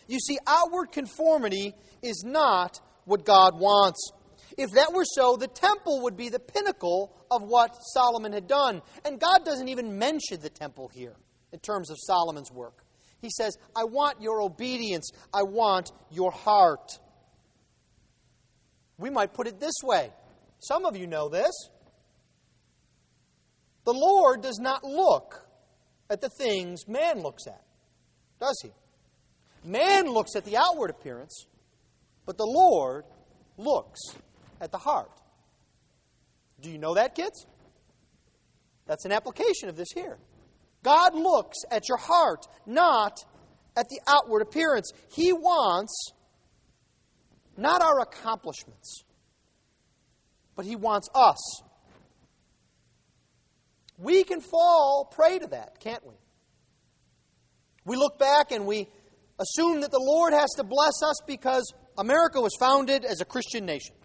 You 0.07 0.19
see, 0.19 0.37
outward 0.47 0.93
conformity 0.93 1.75
is 2.01 2.23
not 2.25 2.79
what 3.03 3.25
God 3.25 3.59
wants. 3.59 4.11
If 4.57 4.71
that 4.71 4.93
were 4.93 5.05
so, 5.05 5.35
the 5.35 5.47
temple 5.47 6.03
would 6.03 6.15
be 6.15 6.29
the 6.29 6.39
pinnacle 6.39 7.13
of 7.29 7.41
what 7.41 7.75
Solomon 7.93 8.31
had 8.31 8.47
done. 8.47 8.81
And 9.03 9.19
God 9.19 9.43
doesn't 9.43 9.67
even 9.67 9.97
mention 9.97 10.39
the 10.41 10.49
temple 10.49 10.89
here 10.93 11.15
in 11.51 11.59
terms 11.59 11.89
of 11.89 11.97
Solomon's 11.99 12.51
work. 12.51 12.85
He 13.21 13.29
says, 13.29 13.57
I 13.75 13.83
want 13.83 14.21
your 14.21 14.41
obedience, 14.41 15.11
I 15.33 15.43
want 15.43 15.91
your 16.09 16.31
heart. 16.31 16.99
We 18.97 19.09
might 19.09 19.33
put 19.33 19.47
it 19.47 19.59
this 19.59 19.75
way. 19.83 20.11
Some 20.59 20.85
of 20.85 20.95
you 20.95 21.07
know 21.07 21.29
this. 21.29 21.51
The 23.85 23.93
Lord 23.93 24.41
does 24.41 24.59
not 24.59 24.83
look 24.83 25.47
at 26.09 26.21
the 26.21 26.29
things 26.29 26.87
man 26.87 27.21
looks 27.21 27.47
at, 27.47 27.63
does 28.39 28.59
he? 28.63 28.71
Man 29.63 30.07
looks 30.07 30.35
at 30.35 30.45
the 30.45 30.57
outward 30.57 30.89
appearance, 30.89 31.47
but 32.25 32.37
the 32.37 32.45
Lord 32.45 33.05
looks 33.57 33.99
at 34.61 34.71
the 34.71 34.77
heart. 34.77 35.11
Do 36.61 36.69
you 36.69 36.77
know 36.77 36.93
that, 36.95 37.15
kids? 37.15 37.45
That's 38.85 39.05
an 39.05 39.11
application 39.11 39.69
of 39.69 39.75
this 39.75 39.89
here. 39.93 40.17
God 40.83 41.13
looks 41.15 41.57
at 41.71 41.89
your 41.89 41.97
heart, 41.97 42.45
not 42.65 43.19
at 43.75 43.87
the 43.89 43.99
outward 44.07 44.41
appearance. 44.41 44.91
He 45.13 45.33
wants 45.33 46.11
not 47.57 47.81
our 47.81 47.99
accomplishments, 47.99 49.03
but 50.55 50.65
He 50.65 50.75
wants 50.75 51.09
us. 51.13 51.61
We 53.97 54.23
can 54.23 54.39
fall 54.39 55.11
prey 55.13 55.39
to 55.39 55.47
that, 55.47 55.79
can't 55.81 56.05
we? 56.05 56.15
We 57.85 57.97
look 57.97 58.17
back 58.17 58.51
and 58.51 58.65
we 58.65 58.87
assume 59.39 59.81
that 59.81 59.91
the 59.91 59.99
Lord 60.01 60.33
has 60.33 60.49
to 60.57 60.63
bless 60.63 61.03
us 61.03 61.21
because 61.27 61.73
America 61.97 62.39
was 62.39 62.55
founded 62.59 63.03
as 63.03 63.19
a 63.19 63.25
Christian 63.25 63.65
nation. 63.65 63.95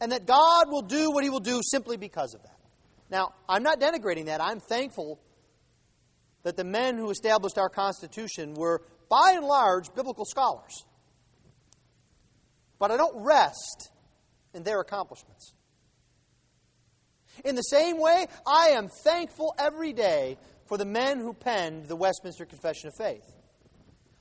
And 0.00 0.12
that 0.12 0.26
God 0.26 0.66
will 0.68 0.82
do 0.82 1.10
what 1.10 1.24
He 1.24 1.30
will 1.30 1.40
do 1.40 1.60
simply 1.62 1.96
because 1.96 2.34
of 2.34 2.42
that. 2.42 2.57
Now, 3.10 3.34
I'm 3.48 3.62
not 3.62 3.80
denigrating 3.80 4.26
that. 4.26 4.40
I'm 4.40 4.60
thankful 4.60 5.20
that 6.42 6.56
the 6.56 6.64
men 6.64 6.96
who 6.96 7.10
established 7.10 7.58
our 7.58 7.68
Constitution 7.68 8.54
were, 8.54 8.82
by 9.08 9.32
and 9.34 9.44
large, 9.44 9.94
biblical 9.94 10.24
scholars. 10.24 10.84
But 12.78 12.90
I 12.90 12.96
don't 12.96 13.24
rest 13.24 13.90
in 14.54 14.62
their 14.62 14.80
accomplishments. 14.80 15.54
In 17.44 17.54
the 17.54 17.62
same 17.62 17.98
way, 17.98 18.26
I 18.46 18.70
am 18.70 18.88
thankful 19.04 19.54
every 19.58 19.92
day 19.92 20.38
for 20.66 20.76
the 20.76 20.84
men 20.84 21.18
who 21.18 21.32
penned 21.32 21.86
the 21.86 21.96
Westminster 21.96 22.44
Confession 22.44 22.88
of 22.88 22.94
Faith. 22.96 23.24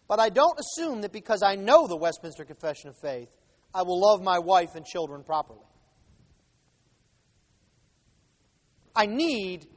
But 0.07 0.19
I 0.19 0.29
don't 0.29 0.57
assume 0.59 1.01
that 1.01 1.11
because 1.11 1.43
I 1.43 1.55
know 1.55 1.87
the 1.87 1.97
Westminster 1.97 2.45
Confession 2.45 2.89
of 2.89 2.95
Faith, 3.01 3.29
I 3.73 3.81
will 3.83 3.99
love 3.99 4.21
my 4.21 4.39
wife 4.39 4.75
and 4.75 4.85
children 4.85 5.23
properly. 5.23 5.66
I 8.97 9.05
need 9.05 9.67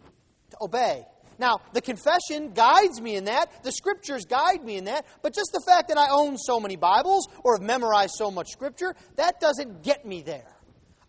to 0.50 0.56
obey. 0.62 1.04
Now, 1.38 1.60
the 1.72 1.80
confession 1.80 2.52
guides 2.52 3.00
me 3.00 3.16
in 3.16 3.24
that. 3.24 3.62
The 3.62 3.72
scriptures 3.72 4.24
guide 4.24 4.64
me 4.64 4.76
in 4.76 4.84
that. 4.84 5.06
But 5.22 5.34
just 5.34 5.50
the 5.52 5.62
fact 5.66 5.88
that 5.88 5.98
I 5.98 6.08
own 6.10 6.36
so 6.38 6.58
many 6.58 6.76
Bibles 6.76 7.28
or 7.44 7.54
have 7.54 7.62
memorized 7.62 8.14
so 8.16 8.30
much 8.30 8.48
scripture, 8.50 8.94
that 9.16 9.40
doesn't 9.40 9.82
get 9.82 10.04
me 10.04 10.22
there. 10.22 10.56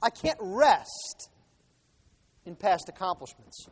I 0.02 0.10
can't 0.10 0.38
rest 0.42 1.30
in 2.46 2.56
past 2.56 2.90
accomplishments. 2.90 3.68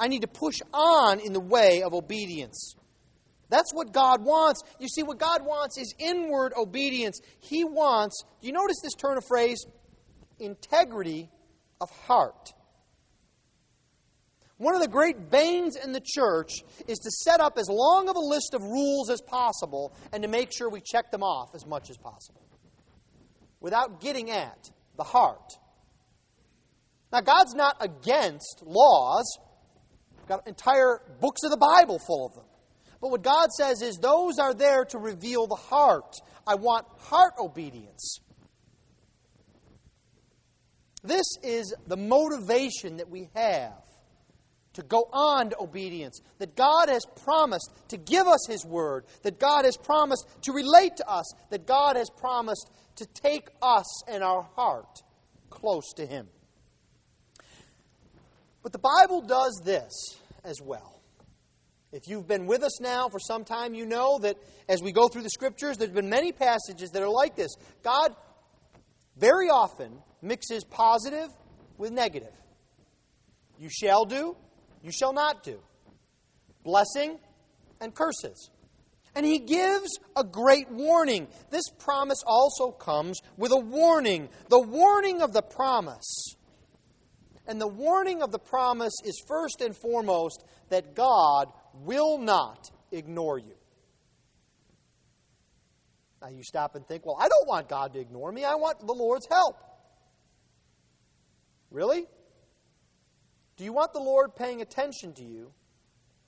I 0.00 0.08
need 0.08 0.22
to 0.22 0.28
push 0.28 0.56
on 0.72 1.20
in 1.20 1.32
the 1.32 1.40
way 1.40 1.82
of 1.82 1.94
obedience. 1.94 2.74
That's 3.50 3.72
what 3.72 3.92
God 3.92 4.24
wants. 4.24 4.62
You 4.78 4.88
see, 4.88 5.02
what 5.02 5.18
God 5.18 5.44
wants 5.44 5.78
is 5.78 5.94
inward 5.98 6.52
obedience. 6.56 7.20
He 7.40 7.64
wants, 7.64 8.24
do 8.40 8.46
you 8.46 8.52
notice 8.52 8.76
this 8.82 8.94
turn 8.94 9.18
of 9.18 9.24
phrase? 9.26 9.64
Integrity 10.38 11.30
of 11.80 11.90
heart. 11.90 12.53
One 14.58 14.74
of 14.74 14.80
the 14.80 14.88
great 14.88 15.30
banes 15.30 15.76
in 15.76 15.92
the 15.92 16.00
church 16.00 16.62
is 16.86 16.98
to 16.98 17.10
set 17.10 17.40
up 17.40 17.58
as 17.58 17.68
long 17.68 18.08
of 18.08 18.16
a 18.16 18.20
list 18.20 18.54
of 18.54 18.62
rules 18.62 19.10
as 19.10 19.20
possible 19.20 19.92
and 20.12 20.22
to 20.22 20.28
make 20.28 20.52
sure 20.56 20.70
we 20.70 20.80
check 20.80 21.10
them 21.10 21.22
off 21.22 21.54
as 21.54 21.66
much 21.66 21.90
as 21.90 21.96
possible 21.96 22.40
without 23.60 24.00
getting 24.00 24.30
at 24.30 24.70
the 24.96 25.02
heart. 25.02 25.52
Now, 27.12 27.20
God's 27.20 27.54
not 27.54 27.76
against 27.80 28.62
laws. 28.64 29.38
We've 30.18 30.28
got 30.28 30.46
entire 30.46 31.00
books 31.20 31.42
of 31.44 31.50
the 31.50 31.56
Bible 31.56 31.98
full 31.98 32.26
of 32.26 32.34
them. 32.34 32.44
But 33.00 33.10
what 33.10 33.22
God 33.22 33.50
says 33.50 33.82
is 33.82 33.96
those 33.96 34.38
are 34.38 34.54
there 34.54 34.84
to 34.86 34.98
reveal 34.98 35.46
the 35.46 35.56
heart. 35.56 36.14
I 36.46 36.54
want 36.54 36.86
heart 36.98 37.34
obedience. 37.38 38.18
This 41.02 41.26
is 41.42 41.74
the 41.86 41.96
motivation 41.96 42.96
that 42.96 43.10
we 43.10 43.28
have 43.34 43.83
to 44.74 44.82
go 44.82 45.08
on 45.12 45.50
to 45.50 45.60
obedience. 45.60 46.20
That 46.38 46.54
God 46.54 46.88
has 46.88 47.04
promised 47.24 47.70
to 47.88 47.96
give 47.96 48.26
us 48.26 48.46
His 48.46 48.64
Word. 48.64 49.04
That 49.22 49.38
God 49.38 49.64
has 49.64 49.76
promised 49.76 50.26
to 50.42 50.52
relate 50.52 50.96
to 50.96 51.08
us. 51.08 51.32
That 51.50 51.66
God 51.66 51.96
has 51.96 52.10
promised 52.10 52.70
to 52.96 53.06
take 53.06 53.48
us 53.62 54.08
and 54.08 54.22
our 54.22 54.42
heart 54.54 55.02
close 55.50 55.92
to 55.96 56.06
Him. 56.06 56.28
But 58.62 58.72
the 58.72 58.78
Bible 58.78 59.20
does 59.22 59.60
this 59.64 59.92
as 60.44 60.60
well. 60.62 61.00
If 61.92 62.08
you've 62.08 62.26
been 62.26 62.46
with 62.46 62.64
us 62.64 62.80
now 62.80 63.08
for 63.08 63.20
some 63.20 63.44
time, 63.44 63.74
you 63.74 63.86
know 63.86 64.18
that 64.18 64.36
as 64.68 64.82
we 64.82 64.90
go 64.90 65.06
through 65.06 65.22
the 65.22 65.30
Scriptures, 65.30 65.76
there's 65.76 65.92
been 65.92 66.08
many 66.08 66.32
passages 66.32 66.90
that 66.90 67.02
are 67.02 67.08
like 67.08 67.36
this. 67.36 67.54
God 67.84 68.16
very 69.16 69.48
often 69.48 70.02
mixes 70.20 70.64
positive 70.64 71.28
with 71.78 71.92
negative. 71.92 72.32
You 73.58 73.68
shall 73.70 74.04
do, 74.04 74.36
you 74.84 74.92
shall 74.92 75.14
not 75.14 75.42
do. 75.42 75.58
Blessing 76.62 77.18
and 77.80 77.94
curses. 77.94 78.50
And 79.16 79.24
he 79.24 79.38
gives 79.38 79.98
a 80.14 80.22
great 80.22 80.70
warning. 80.70 81.26
This 81.50 81.64
promise 81.78 82.22
also 82.26 82.70
comes 82.70 83.18
with 83.36 83.50
a 83.50 83.58
warning 83.58 84.28
the 84.50 84.60
warning 84.60 85.22
of 85.22 85.32
the 85.32 85.42
promise. 85.42 86.36
And 87.46 87.60
the 87.60 87.68
warning 87.68 88.22
of 88.22 88.30
the 88.30 88.38
promise 88.38 88.94
is 89.04 89.22
first 89.26 89.60
and 89.60 89.76
foremost 89.76 90.44
that 90.68 90.94
God 90.94 91.48
will 91.74 92.18
not 92.18 92.70
ignore 92.92 93.38
you. 93.38 93.54
Now 96.20 96.28
you 96.28 96.42
stop 96.42 96.74
and 96.74 96.86
think, 96.86 97.06
well, 97.06 97.18
I 97.20 97.28
don't 97.28 97.46
want 97.46 97.68
God 97.68 97.94
to 97.94 98.00
ignore 98.00 98.32
me. 98.32 98.44
I 98.44 98.54
want 98.54 98.80
the 98.80 98.94
Lord's 98.94 99.26
help. 99.30 99.56
Really? 101.70 102.06
Do 103.56 103.64
you 103.64 103.72
want 103.72 103.92
the 103.92 104.00
Lord 104.00 104.34
paying 104.34 104.60
attention 104.60 105.12
to 105.14 105.24
you 105.24 105.52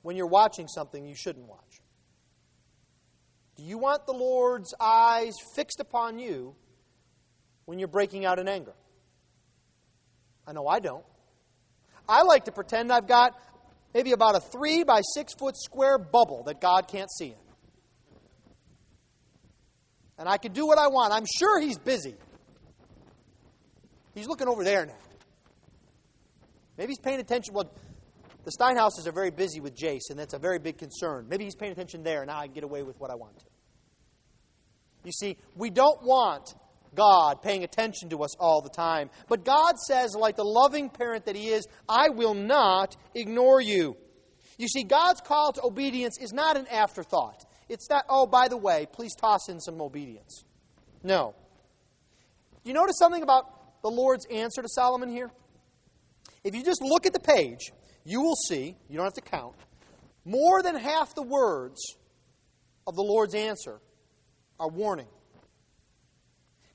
when 0.03 0.17
you're 0.17 0.27
watching 0.27 0.69
something 0.69 1.05
you 1.07 1.17
shouldn't 1.17 1.47
watch? 1.47 1.81
Do 3.57 3.65
you 3.65 3.79
want 3.79 4.07
the 4.07 4.13
Lord's 4.13 4.75
eyes 4.81 5.35
fixed 5.55 5.81
upon 5.81 6.19
you 6.19 6.55
when 7.65 7.79
you're 7.79 7.89
breaking 7.89 8.25
out 8.25 8.39
in 8.39 8.49
anger? 8.49 8.75
I 10.47 10.53
know 10.53 10.67
I 10.69 10.79
don't. 10.79 11.05
I 12.09 12.23
like 12.23 12.45
to 12.45 12.53
pretend 12.53 12.93
I've 12.93 13.09
got 13.09 13.33
maybe 13.93 14.13
about 14.13 14.37
a 14.37 14.41
three 14.41 14.85
by 14.85 15.01
six 15.15 15.35
foot 15.35 15.57
square 15.57 15.99
bubble 15.99 16.45
that 16.45 16.61
God 16.61 16.87
can't 16.87 17.11
see 17.11 17.29
in. 17.29 17.47
And 20.19 20.29
I 20.29 20.39
can 20.39 20.53
do 20.53 20.67
what 20.67 20.79
I 20.79 20.87
want. 20.89 21.13
I'm 21.13 21.27
sure 21.39 21.61
He's 21.61 21.79
busy. 21.79 22.15
He's 24.15 24.29
looking 24.29 24.49
over 24.49 24.63
there 24.63 24.87
now. 24.87 24.95
Maybe 26.77 26.91
he's 26.91 26.99
paying 26.99 27.21
attention. 27.21 27.55
Well, 27.55 27.73
the 28.45 28.53
Steinhouses 28.53 29.07
are 29.07 29.13
very 29.13 29.31
busy 29.31 29.61
with 29.61 29.75
Jace, 29.75 30.11
and 30.11 30.19
that's 30.19 30.35
a 30.35 30.39
very 30.39 30.59
big 30.59 30.79
concern. 30.79 31.27
Maybe 31.29 31.45
he's 31.45 31.57
paying 31.57 31.73
attention 31.73 32.03
there, 32.03 32.23
and 32.23 32.29
now 32.29 32.39
I 32.39 32.47
can 32.47 32.55
get 32.55 32.65
away 32.65 32.83
with 32.83 32.99
what 33.01 33.11
I 33.11 33.15
want 33.15 33.39
to. 33.41 33.45
You 35.05 35.13
see, 35.13 35.37
we 35.57 35.71
don't 35.71 36.03
want 36.03 36.55
God 36.95 37.43
paying 37.43 37.65
attention 37.65 38.09
to 38.11 38.23
us 38.23 38.37
all 38.39 38.61
the 38.63 38.71
time. 38.71 39.11
But 39.29 39.45
God 39.45 39.79
says, 39.79 40.15
like 40.15 40.37
the 40.37 40.45
loving 40.45 40.91
parent 40.91 41.27
that 41.27 41.37
He 41.37 41.49
is, 41.49 41.67
I 41.89 42.09
will 42.09 42.35
not 42.35 42.97
ignore 43.15 43.61
you. 43.61 43.97
You 44.59 44.69
see, 44.69 44.85
God's 44.85 45.21
call 45.21 45.53
to 45.53 45.65
obedience 45.65 46.19
is 46.19 46.33
not 46.33 46.57
an 46.57 46.67
afterthought. 46.69 47.45
It's 47.69 47.91
not, 47.91 48.05
oh, 48.09 48.27
by 48.27 48.49
the 48.49 48.57
way, 48.57 48.87
please 48.91 49.15
toss 49.15 49.49
in 49.49 49.61
some 49.61 49.81
obedience. 49.81 50.45
No. 51.03 51.35
You 52.65 52.73
notice 52.73 52.97
something 52.99 53.23
about 53.23 53.83
the 53.83 53.91
Lord's 53.91 54.27
answer 54.27 54.63
to 54.63 54.69
Solomon 54.69 55.09
here? 55.09 55.31
If 56.47 56.55
you 56.55 56.63
just 56.63 56.81
look 56.81 57.07
at 57.07 57.13
the 57.13 57.19
page, 57.19 57.73
you 58.05 58.21
will 58.21 58.37
see, 58.37 58.77
you 58.89 58.97
don't 58.97 59.05
have 59.05 59.15
to 59.15 59.21
count, 59.21 59.57
more 60.25 60.63
than 60.63 60.77
half 60.77 61.13
the 61.13 61.25
words 61.25 61.97
of 62.87 62.95
the 62.95 63.03
Lord's 63.03 63.35
answer 63.35 63.81
are 64.61 64.69
warning. 64.69 65.09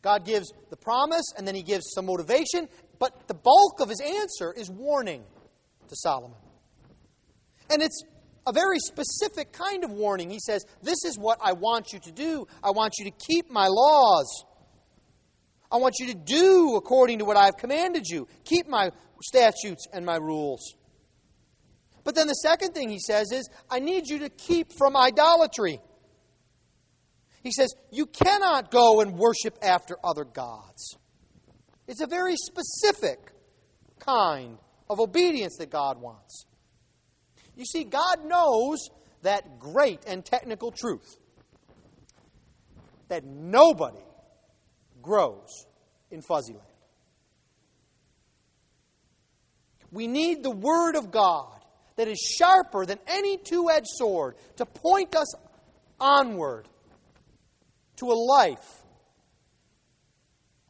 God 0.02 0.26
gives 0.26 0.52
the 0.72 0.76
promise 0.76 1.24
and 1.38 1.48
then 1.48 1.56
he 1.56 1.64
gives 1.64 1.86
some 1.96 2.08
motivation, 2.08 2.68
but 3.00 3.30
the 3.30 3.34
bulk 3.34 3.80
of 3.80 3.88
his 3.88 4.02
answer 4.02 4.52
is 4.52 4.70
warning 4.70 5.24
to 5.88 5.96
Solomon. 5.96 6.38
And 7.70 7.82
it's 7.82 8.04
a 8.46 8.52
very 8.52 8.80
specific 8.80 9.54
kind 9.54 9.86
of 9.86 9.92
warning. 9.92 10.30
He 10.30 10.40
says, 10.40 10.66
This 10.84 11.06
is 11.06 11.18
what 11.18 11.40
I 11.42 11.54
want 11.54 11.94
you 11.94 12.00
to 12.00 12.12
do. 12.12 12.46
I 12.62 12.72
want 12.72 12.96
you 13.00 13.06
to 13.06 13.18
keep 13.26 13.50
my 13.50 13.68
laws. 13.70 14.44
I 15.72 15.78
want 15.78 15.96
you 16.00 16.08
to 16.08 16.14
do 16.14 16.76
according 16.76 17.20
to 17.20 17.26
what 17.26 17.38
I've 17.38 17.58
commanded 17.58 18.06
you. 18.08 18.28
Keep 18.44 18.68
my 18.68 18.92
statutes 19.24 19.88
and 19.94 20.06
my 20.06 20.18
rules. 20.18 20.76
But 22.04 22.16
then 22.16 22.28
the 22.28 22.34
second 22.34 22.74
thing 22.74 22.90
he 22.90 23.00
says 23.00 23.32
is, 23.32 23.50
I 23.70 23.80
need 23.80 24.08
you 24.08 24.20
to 24.20 24.30
keep 24.30 24.74
from 24.78 24.98
idolatry. 24.98 25.80
He 27.44 27.52
says, 27.52 27.74
You 27.92 28.06
cannot 28.06 28.72
go 28.72 29.02
and 29.02 29.18
worship 29.18 29.58
after 29.62 29.98
other 30.04 30.26
gods. 30.26 30.98
It's 31.88 32.02
a 32.02 32.08
very 32.08 32.36
specific 32.36 33.32
kind 34.00 34.58
of 34.90 35.00
obedience 35.00 35.58
that 35.58 35.70
God 35.70 36.02
wants. 36.02 36.46
You 37.56 37.66
see, 37.66 37.84
God 37.84 38.26
knows 38.26 38.80
that 39.22 39.60
great 39.60 40.02
and 40.08 40.26
technical 40.26 40.72
truth 40.72 41.18
that 43.10 43.24
nobody 43.26 44.00
grows 45.02 45.66
in 46.10 46.22
fuzzy 46.22 46.54
land. 46.54 46.66
We 49.92 50.08
need 50.08 50.44
the 50.44 50.52
Word 50.52 50.96
of 50.96 51.12
God 51.12 51.60
that 51.98 52.08
is 52.08 52.20
sharper 52.20 52.86
than 52.86 53.00
any 53.08 53.38
two 53.38 53.70
edged 53.70 53.88
sword 53.90 54.36
to 54.58 54.66
point 54.66 55.16
us 55.16 55.36
onward 56.00 56.68
to 57.98 58.06
a 58.06 58.16
life 58.16 58.82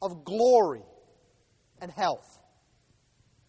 of 0.02 0.26
glory 0.26 0.82
and 1.80 1.92
health. 1.92 2.40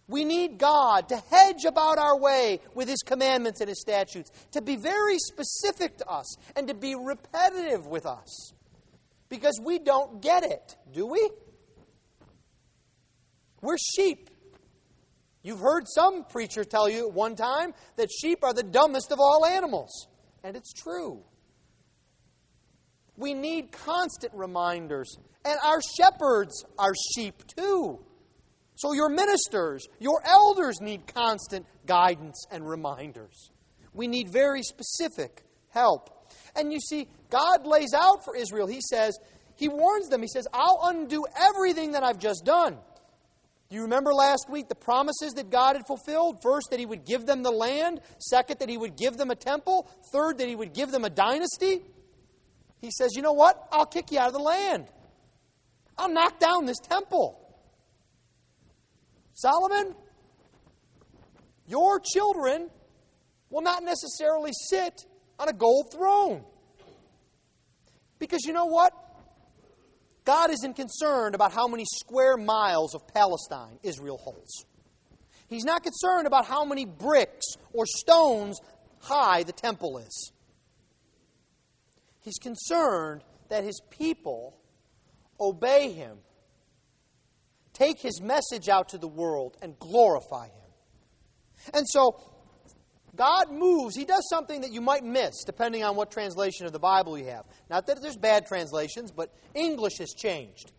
We 0.08 0.24
need 0.24 0.58
God 0.58 1.08
to 1.08 1.16
hedge 1.16 1.64
about 1.66 1.98
our 1.98 2.18
way 2.18 2.60
with 2.74 2.88
His 2.88 3.00
commandments 3.00 3.60
and 3.60 3.68
His 3.68 3.80
statutes, 3.80 4.30
to 4.52 4.60
be 4.60 4.76
very 4.76 5.18
specific 5.18 5.96
to 5.98 6.06
us 6.06 6.36
and 6.54 6.68
to 6.68 6.74
be 6.74 6.94
repetitive 6.94 7.86
with 7.86 8.04
us. 8.04 8.52
Because 9.32 9.58
we 9.64 9.78
don't 9.78 10.20
get 10.20 10.44
it, 10.44 10.76
do 10.92 11.06
we? 11.06 11.30
We're 13.62 13.78
sheep. 13.78 14.28
You've 15.42 15.60
heard 15.60 15.84
some 15.86 16.24
preacher 16.24 16.64
tell 16.64 16.86
you 16.86 17.08
at 17.08 17.14
one 17.14 17.34
time 17.34 17.72
that 17.96 18.10
sheep 18.12 18.40
are 18.42 18.52
the 18.52 18.62
dumbest 18.62 19.10
of 19.10 19.20
all 19.20 19.46
animals. 19.46 20.06
And 20.44 20.54
it's 20.54 20.74
true. 20.74 21.22
We 23.16 23.32
need 23.32 23.72
constant 23.72 24.34
reminders. 24.34 25.16
And 25.46 25.58
our 25.64 25.80
shepherds 25.96 26.66
are 26.78 26.92
sheep 27.14 27.42
too. 27.56 28.04
So 28.74 28.92
your 28.92 29.08
ministers, 29.08 29.88
your 29.98 30.20
elders 30.26 30.82
need 30.82 31.06
constant 31.06 31.64
guidance 31.86 32.44
and 32.50 32.68
reminders. 32.68 33.50
We 33.94 34.08
need 34.08 34.28
very 34.30 34.62
specific 34.62 35.42
help. 35.70 36.21
And 36.54 36.72
you 36.72 36.80
see, 36.80 37.08
God 37.30 37.66
lays 37.66 37.94
out 37.94 38.24
for 38.24 38.36
Israel, 38.36 38.66
He 38.66 38.80
says, 38.80 39.18
He 39.56 39.68
warns 39.68 40.08
them, 40.08 40.22
He 40.22 40.28
says, 40.28 40.46
I'll 40.52 40.80
undo 40.84 41.24
everything 41.40 41.92
that 41.92 42.02
I've 42.02 42.18
just 42.18 42.44
done. 42.44 42.78
Do 43.70 43.76
you 43.76 43.82
remember 43.84 44.12
last 44.12 44.50
week 44.50 44.68
the 44.68 44.74
promises 44.74 45.32
that 45.36 45.48
God 45.48 45.76
had 45.76 45.86
fulfilled? 45.86 46.42
First, 46.42 46.68
that 46.70 46.78
He 46.78 46.84
would 46.84 47.06
give 47.06 47.24
them 47.24 47.42
the 47.42 47.50
land. 47.50 48.02
Second, 48.18 48.60
that 48.60 48.68
He 48.68 48.76
would 48.76 48.96
give 48.96 49.16
them 49.16 49.30
a 49.30 49.34
temple. 49.34 49.90
Third, 50.12 50.38
that 50.38 50.48
He 50.48 50.54
would 50.54 50.74
give 50.74 50.90
them 50.90 51.04
a 51.04 51.10
dynasty. 51.10 51.80
He 52.82 52.90
says, 52.90 53.12
You 53.16 53.22
know 53.22 53.32
what? 53.32 53.68
I'll 53.72 53.86
kick 53.86 54.12
you 54.12 54.18
out 54.18 54.26
of 54.26 54.34
the 54.34 54.40
land. 54.40 54.88
I'll 55.96 56.10
knock 56.10 56.38
down 56.38 56.66
this 56.66 56.80
temple. 56.80 57.38
Solomon, 59.32 59.94
your 61.66 61.98
children 62.00 62.68
will 63.48 63.62
not 63.62 63.82
necessarily 63.82 64.50
sit 64.68 65.06
on 65.42 65.48
a 65.48 65.52
gold 65.52 65.90
throne. 65.92 66.44
Because 68.20 68.44
you 68.46 68.52
know 68.52 68.66
what? 68.66 68.92
God 70.24 70.50
isn't 70.50 70.74
concerned 70.74 71.34
about 71.34 71.52
how 71.52 71.66
many 71.66 71.84
square 71.84 72.36
miles 72.36 72.94
of 72.94 73.08
Palestine 73.08 73.80
Israel 73.82 74.18
holds. 74.18 74.64
He's 75.48 75.64
not 75.64 75.82
concerned 75.82 76.28
about 76.28 76.46
how 76.46 76.64
many 76.64 76.84
bricks 76.84 77.44
or 77.72 77.86
stones 77.86 78.60
high 79.00 79.42
the 79.42 79.52
temple 79.52 79.98
is. 79.98 80.32
He's 82.20 82.38
concerned 82.38 83.22
that 83.48 83.64
his 83.64 83.80
people 83.90 84.56
obey 85.40 85.90
him, 85.90 86.18
take 87.72 88.00
his 88.00 88.20
message 88.22 88.68
out 88.68 88.90
to 88.90 88.98
the 88.98 89.08
world, 89.08 89.56
and 89.60 89.76
glorify 89.80 90.46
him. 90.46 90.70
And 91.74 91.88
so, 91.88 92.20
God 93.14 93.50
moves. 93.50 93.94
He 93.94 94.04
does 94.04 94.26
something 94.30 94.62
that 94.62 94.72
you 94.72 94.80
might 94.80 95.04
miss 95.04 95.44
depending 95.44 95.84
on 95.84 95.96
what 95.96 96.10
translation 96.10 96.66
of 96.66 96.72
the 96.72 96.78
Bible 96.78 97.18
you 97.18 97.26
have. 97.26 97.44
Not 97.68 97.86
that 97.86 98.00
there's 98.00 98.16
bad 98.16 98.46
translations, 98.46 99.12
but 99.12 99.30
English 99.54 99.98
has 99.98 100.14
changed. 100.14 100.72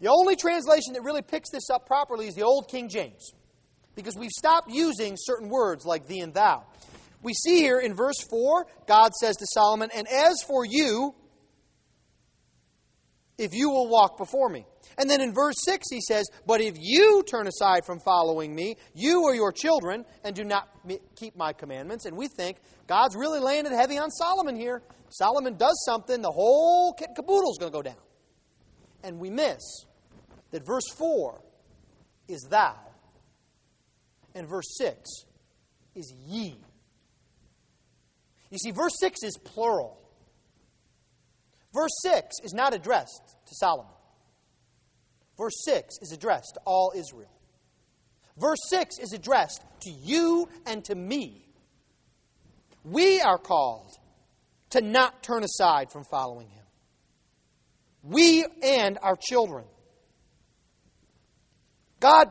The 0.00 0.08
only 0.08 0.36
translation 0.36 0.94
that 0.94 1.02
really 1.02 1.22
picks 1.22 1.50
this 1.50 1.70
up 1.70 1.86
properly 1.86 2.26
is 2.26 2.34
the 2.34 2.42
Old 2.42 2.68
King 2.68 2.88
James, 2.88 3.32
because 3.94 4.14
we've 4.16 4.30
stopped 4.30 4.70
using 4.70 5.14
certain 5.16 5.48
words 5.48 5.86
like 5.86 6.06
thee 6.06 6.20
and 6.20 6.34
thou. 6.34 6.64
We 7.22 7.32
see 7.32 7.60
here 7.60 7.78
in 7.78 7.94
verse 7.94 8.20
4, 8.28 8.66
God 8.86 9.14
says 9.14 9.36
to 9.36 9.46
Solomon, 9.54 9.90
And 9.94 10.06
as 10.06 10.42
for 10.46 10.66
you, 10.66 11.14
if 13.38 13.54
you 13.54 13.70
will 13.70 13.88
walk 13.88 14.18
before 14.18 14.48
me. 14.48 14.66
And 14.98 15.10
then 15.10 15.20
in 15.20 15.34
verse 15.34 15.56
6, 15.64 15.86
he 15.90 16.00
says, 16.00 16.26
But 16.46 16.60
if 16.60 16.76
you 16.78 17.22
turn 17.30 17.46
aside 17.46 17.84
from 17.84 18.00
following 18.00 18.54
me, 18.54 18.76
you 18.94 19.24
or 19.24 19.34
your 19.34 19.52
children, 19.52 20.06
and 20.24 20.34
do 20.34 20.42
not 20.42 20.68
keep 21.16 21.36
my 21.36 21.52
commandments. 21.52 22.06
And 22.06 22.16
we 22.16 22.28
think 22.28 22.56
God's 22.86 23.14
really 23.14 23.40
laying 23.40 23.66
it 23.66 23.72
heavy 23.72 23.98
on 23.98 24.10
Solomon 24.10 24.56
here. 24.56 24.82
Solomon 25.10 25.56
does 25.56 25.82
something, 25.84 26.22
the 26.22 26.30
whole 26.30 26.94
kit 26.94 27.10
caboodle 27.14 27.50
is 27.50 27.58
going 27.58 27.72
to 27.72 27.76
go 27.76 27.82
down. 27.82 27.96
And 29.04 29.18
we 29.18 29.30
miss 29.30 29.84
that 30.50 30.66
verse 30.66 30.88
4 30.96 31.42
is 32.28 32.46
thou, 32.50 32.76
and 34.34 34.48
verse 34.48 34.76
6 34.78 34.98
is 35.94 36.12
ye. 36.26 36.56
You 38.50 38.58
see, 38.58 38.70
verse 38.70 38.94
6 38.98 39.22
is 39.22 39.38
plural. 39.44 40.00
Verse 41.74 41.92
6 42.02 42.36
is 42.42 42.54
not 42.54 42.74
addressed 42.74 43.36
to 43.46 43.54
Solomon. 43.54 43.92
Verse 45.36 45.64
6 45.64 45.98
is 46.00 46.12
addressed 46.12 46.52
to 46.54 46.60
all 46.64 46.92
Israel. 46.96 47.30
Verse 48.38 48.58
6 48.68 48.98
is 48.98 49.12
addressed 49.12 49.62
to 49.82 49.90
you 49.90 50.48
and 50.66 50.84
to 50.84 50.94
me. 50.94 51.46
We 52.84 53.20
are 53.20 53.38
called 53.38 53.90
to 54.70 54.80
not 54.80 55.22
turn 55.22 55.42
aside 55.42 55.90
from 55.90 56.04
following 56.04 56.48
Him. 56.48 56.64
We 58.02 58.44
and 58.62 58.98
our 59.02 59.16
children. 59.16 59.64
God 61.98 62.30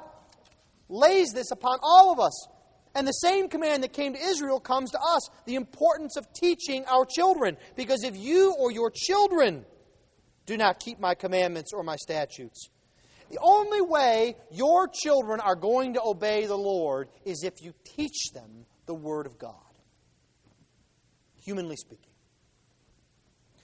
lays 0.88 1.32
this 1.34 1.52
upon 1.52 1.80
all 1.82 2.12
of 2.12 2.20
us. 2.20 2.48
And 2.94 3.06
the 3.06 3.12
same 3.12 3.50
command 3.50 3.84
that 3.84 3.92
came 3.92 4.14
to 4.14 4.20
Israel 4.20 4.62
comes 4.62 4.92
to 4.92 5.00
us 5.00 5.30
the 5.46 5.56
importance 5.56 6.16
of 6.16 6.32
teaching 6.34 6.86
our 6.86 7.06
children. 7.06 7.58
Because 7.76 8.04
if 8.04 8.16
you 8.16 8.56
or 8.58 8.72
your 8.72 8.90
children 8.90 9.66
do 10.46 10.56
not 10.56 10.80
keep 10.80 11.00
my 11.00 11.14
commandments 11.14 11.72
or 11.74 11.84
my 11.84 11.98
statutes, 11.98 12.70
the 13.30 13.40
only 13.42 13.82
way 13.82 14.36
your 14.52 14.88
children 14.88 15.40
are 15.40 15.56
going 15.56 15.94
to 15.94 16.02
obey 16.04 16.46
the 16.46 16.58
Lord 16.58 17.10
is 17.26 17.44
if 17.44 17.62
you 17.62 17.74
teach 17.84 18.32
them 18.34 18.66
the 18.86 18.94
Word 18.94 19.26
of 19.26 19.38
God, 19.40 19.56
humanly 21.44 21.76
speaking. 21.76 22.12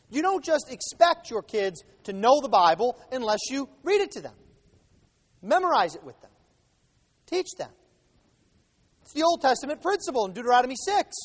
You 0.10 0.22
don't 0.22 0.44
just 0.44 0.72
expect 0.72 1.30
your 1.30 1.42
kids 1.42 1.84
to 2.04 2.14
know 2.14 2.42
the 2.42 2.50
Bible 2.50 2.98
unless 3.12 3.40
you 3.50 3.70
read 3.84 4.02
it 4.02 4.12
to 4.12 4.22
them, 4.22 4.36
memorize 5.42 5.96
it 5.96 6.04
with 6.04 6.20
them, 6.22 6.32
teach 7.28 7.48
them. 7.58 7.72
It's 9.04 9.14
the 9.14 9.24
Old 9.24 9.42
Testament 9.42 9.82
principle 9.82 10.26
in 10.26 10.34
Deuteronomy 10.34 10.76
6 10.76 11.16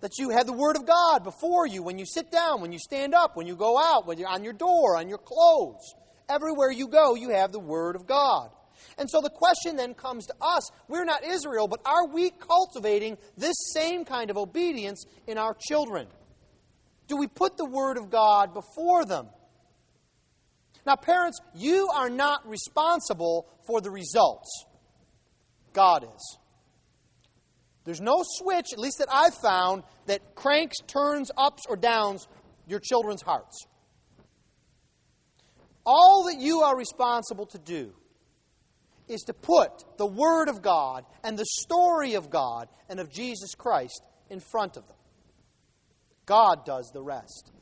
that 0.00 0.18
you 0.18 0.30
have 0.30 0.46
the 0.46 0.52
Word 0.52 0.76
of 0.76 0.86
God 0.86 1.24
before 1.24 1.66
you 1.66 1.82
when 1.82 1.98
you 1.98 2.06
sit 2.06 2.30
down, 2.30 2.60
when 2.60 2.72
you 2.72 2.78
stand 2.78 3.14
up, 3.14 3.36
when 3.36 3.46
you 3.46 3.56
go 3.56 3.78
out, 3.78 4.06
when 4.06 4.18
you're 4.18 4.28
on 4.28 4.44
your 4.44 4.52
door, 4.52 4.96
on 4.96 5.08
your 5.08 5.18
clothes. 5.18 5.94
Everywhere 6.28 6.70
you 6.70 6.88
go, 6.88 7.14
you 7.14 7.30
have 7.30 7.52
the 7.52 7.58
Word 7.58 7.96
of 7.96 8.06
God. 8.06 8.50
And 8.96 9.08
so 9.08 9.20
the 9.20 9.30
question 9.30 9.76
then 9.76 9.94
comes 9.94 10.26
to 10.26 10.34
us 10.40 10.70
we're 10.88 11.04
not 11.04 11.24
Israel, 11.24 11.68
but 11.68 11.80
are 11.84 12.08
we 12.08 12.30
cultivating 12.30 13.16
this 13.36 13.56
same 13.72 14.04
kind 14.04 14.30
of 14.30 14.36
obedience 14.36 15.04
in 15.26 15.38
our 15.38 15.54
children? 15.54 16.06
Do 17.06 17.16
we 17.16 17.26
put 17.26 17.56
the 17.56 17.64
Word 17.64 17.96
of 17.96 18.10
God 18.10 18.52
before 18.54 19.04
them? 19.04 19.28
Now, 20.84 20.96
parents, 20.96 21.40
you 21.54 21.88
are 21.94 22.10
not 22.10 22.48
responsible 22.48 23.46
for 23.66 23.80
the 23.80 23.90
results. 23.90 24.64
God 25.72 26.04
is. 26.04 26.38
There's 27.84 28.00
no 28.00 28.22
switch, 28.22 28.72
at 28.72 28.78
least 28.78 28.98
that 28.98 29.08
I've 29.10 29.34
found, 29.34 29.82
that 30.06 30.34
cranks, 30.34 30.76
turns, 30.86 31.30
ups, 31.36 31.62
or 31.68 31.76
downs 31.76 32.26
your 32.66 32.80
children's 32.80 33.22
hearts. 33.22 33.66
All 35.90 36.24
that 36.24 36.38
you 36.38 36.60
are 36.60 36.76
responsible 36.76 37.46
to 37.46 37.58
do 37.58 37.94
is 39.08 39.22
to 39.22 39.32
put 39.32 39.70
the 39.96 40.04
Word 40.04 40.50
of 40.50 40.60
God 40.60 41.06
and 41.24 41.38
the 41.38 41.46
story 41.60 42.12
of 42.12 42.28
God 42.28 42.68
and 42.90 43.00
of 43.00 43.10
Jesus 43.10 43.54
Christ 43.54 44.02
in 44.28 44.38
front 44.38 44.76
of 44.76 44.86
them. 44.86 44.98
God 46.26 46.66
does 46.66 46.90
the 46.92 47.00
rest. 47.00 47.52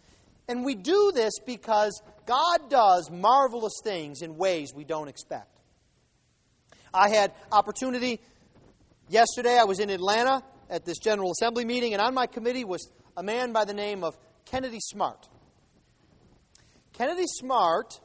And 0.48 0.64
we 0.64 0.74
do 0.74 1.12
this 1.14 1.34
because 1.46 2.02
God 2.26 2.68
does 2.68 3.12
marvelous 3.12 3.78
things 3.84 4.22
in 4.22 4.36
ways 4.36 4.74
we 4.74 4.82
don't 4.82 5.06
expect. 5.06 5.60
I 6.92 7.10
had 7.10 7.32
opportunity 7.52 8.18
yesterday, 9.08 9.56
I 9.56 9.66
was 9.66 9.78
in 9.78 9.88
Atlanta 9.88 10.42
at 10.68 10.84
this 10.84 10.98
General 10.98 11.30
Assembly 11.30 11.64
meeting, 11.64 11.92
and 11.92 12.02
on 12.02 12.12
my 12.12 12.26
committee 12.26 12.64
was 12.64 12.90
a 13.16 13.22
man 13.22 13.52
by 13.52 13.64
the 13.64 13.74
name 13.74 14.02
of 14.02 14.18
Kennedy 14.46 14.80
Smart. 14.80 15.28
Kennedy 16.92 17.26
Smart 17.26 18.00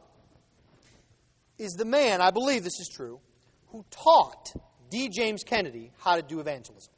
is 1.62 1.74
the 1.74 1.86
man, 1.86 2.22
I 2.22 2.32
believe 2.32 2.64
this 2.64 2.80
is 2.80 2.90
true, 2.92 3.20
who 3.68 3.86
taught 3.92 4.48
D. 4.90 5.10
James 5.10 5.44
Kennedy 5.44 5.92
how 6.00 6.16
to 6.16 6.24
do 6.24 6.40
evangelism. 6.40 6.92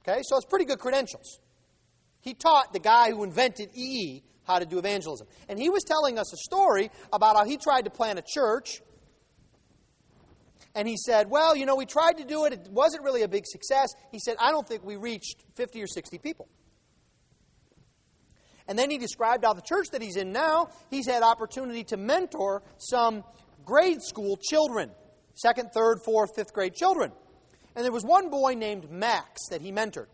Okay, 0.00 0.20
so 0.22 0.36
it's 0.36 0.46
pretty 0.46 0.64
good 0.64 0.78
credentials. 0.78 1.40
He 2.20 2.32
taught 2.32 2.72
the 2.72 2.80
guy 2.80 3.10
who 3.10 3.22
invented 3.22 3.68
EE 3.76 4.22
how 4.44 4.58
to 4.58 4.66
do 4.66 4.78
evangelism. 4.78 5.26
And 5.48 5.58
he 5.58 5.68
was 5.68 5.82
telling 5.84 6.18
us 6.18 6.32
a 6.32 6.36
story 6.36 6.90
about 7.12 7.36
how 7.36 7.44
he 7.44 7.58
tried 7.58 7.82
to 7.82 7.90
plant 7.90 8.18
a 8.18 8.22
church. 8.26 8.80
And 10.74 10.88
he 10.88 10.96
said, 10.96 11.30
Well, 11.30 11.54
you 11.54 11.66
know, 11.66 11.76
we 11.76 11.86
tried 11.86 12.18
to 12.18 12.24
do 12.24 12.46
it. 12.46 12.54
It 12.54 12.68
wasn't 12.70 13.04
really 13.04 13.22
a 13.22 13.28
big 13.28 13.44
success. 13.46 13.90
He 14.10 14.18
said, 14.18 14.36
I 14.40 14.50
don't 14.50 14.66
think 14.66 14.84
we 14.84 14.96
reached 14.96 15.44
50 15.54 15.82
or 15.82 15.86
60 15.86 16.18
people. 16.18 16.48
And 18.66 18.78
then 18.78 18.90
he 18.90 18.98
described 18.98 19.44
how 19.44 19.52
the 19.52 19.62
church 19.62 19.88
that 19.92 20.00
he's 20.00 20.16
in 20.16 20.32
now, 20.32 20.68
he's 20.90 21.06
had 21.06 21.22
opportunity 21.22 21.84
to 21.84 21.96
mentor 21.96 22.62
some 22.78 23.24
grade 23.64 24.02
school 24.02 24.36
children 24.36 24.90
second, 25.34 25.70
third, 25.74 25.98
fourth, 26.04 26.30
fifth 26.36 26.52
grade 26.52 26.74
children. 26.74 27.12
And 27.74 27.84
there 27.84 27.92
was 27.92 28.04
one 28.04 28.30
boy 28.30 28.54
named 28.54 28.90
Max 28.90 29.48
that 29.50 29.60
he 29.60 29.72
mentored. 29.72 30.06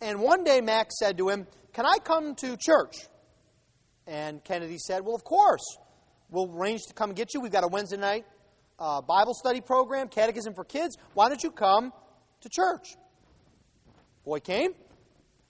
And 0.00 0.20
one 0.20 0.44
day 0.44 0.60
Max 0.60 0.94
said 0.98 1.18
to 1.18 1.28
him, 1.28 1.46
Can 1.72 1.86
I 1.86 1.98
come 1.98 2.34
to 2.36 2.56
church? 2.56 2.96
And 4.06 4.42
Kennedy 4.44 4.78
said, 4.78 5.04
Well, 5.04 5.14
of 5.14 5.24
course. 5.24 5.78
We'll 6.30 6.50
arrange 6.56 6.80
to 6.88 6.94
come 6.94 7.12
get 7.12 7.34
you. 7.34 7.42
We've 7.42 7.52
got 7.52 7.62
a 7.62 7.68
Wednesday 7.68 7.98
night 7.98 8.24
uh, 8.78 9.00
Bible 9.00 9.34
study 9.34 9.60
program, 9.60 10.08
catechism 10.08 10.54
for 10.54 10.64
kids. 10.64 10.96
Why 11.14 11.28
don't 11.28 11.42
you 11.42 11.50
come 11.50 11.92
to 12.40 12.48
church? 12.48 12.96
Boy 14.24 14.40
came. 14.40 14.72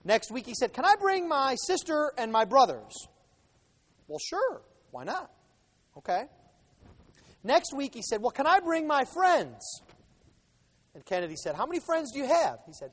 Next 0.05 0.31
week 0.31 0.47
he 0.47 0.55
said, 0.55 0.73
Can 0.73 0.85
I 0.85 0.95
bring 1.01 1.29
my 1.29 1.55
sister 1.67 2.13
and 2.19 2.33
my 2.33 2.45
brothers? 2.45 2.93
Well, 4.09 4.19
sure. 4.19 4.63
Why 4.91 5.05
not? 5.05 5.31
Okay. 5.99 6.25
Next 7.45 7.75
week 7.75 7.95
he 7.95 8.03
said, 8.03 8.21
Well, 8.21 8.31
can 8.31 8.47
I 8.47 8.61
bring 8.61 8.87
my 8.87 9.05
friends? 9.05 9.83
And 10.95 11.05
Kennedy 11.05 11.37
said, 11.37 11.55
How 11.55 11.67
many 11.67 11.81
friends 11.81 12.13
do 12.13 12.19
you 12.19 12.27
have? 12.27 12.59
He 12.67 12.73
said, 12.73 12.91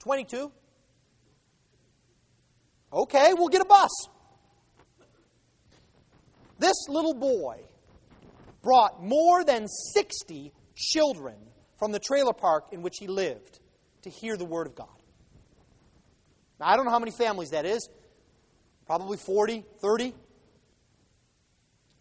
22. 0.00 0.50
Okay, 2.92 3.32
we'll 3.34 3.48
get 3.48 3.60
a 3.60 3.66
bus. 3.66 3.90
This 6.58 6.88
little 6.88 7.14
boy 7.14 7.60
brought 8.62 9.02
more 9.02 9.44
than 9.44 9.66
60 9.94 10.52
children 10.74 11.36
from 11.78 11.92
the 11.92 11.98
trailer 11.98 12.32
park 12.32 12.66
in 12.72 12.82
which 12.82 12.96
he 12.98 13.06
lived 13.06 13.60
to 14.02 14.10
hear 14.10 14.36
the 14.36 14.44
Word 14.44 14.66
of 14.66 14.74
God. 14.74 14.99
Now, 16.60 16.68
I 16.68 16.76
don't 16.76 16.84
know 16.84 16.90
how 16.90 16.98
many 16.98 17.10
families 17.10 17.50
that 17.50 17.64
is. 17.64 17.88
Probably 18.86 19.16
40, 19.16 19.64
30. 19.80 20.14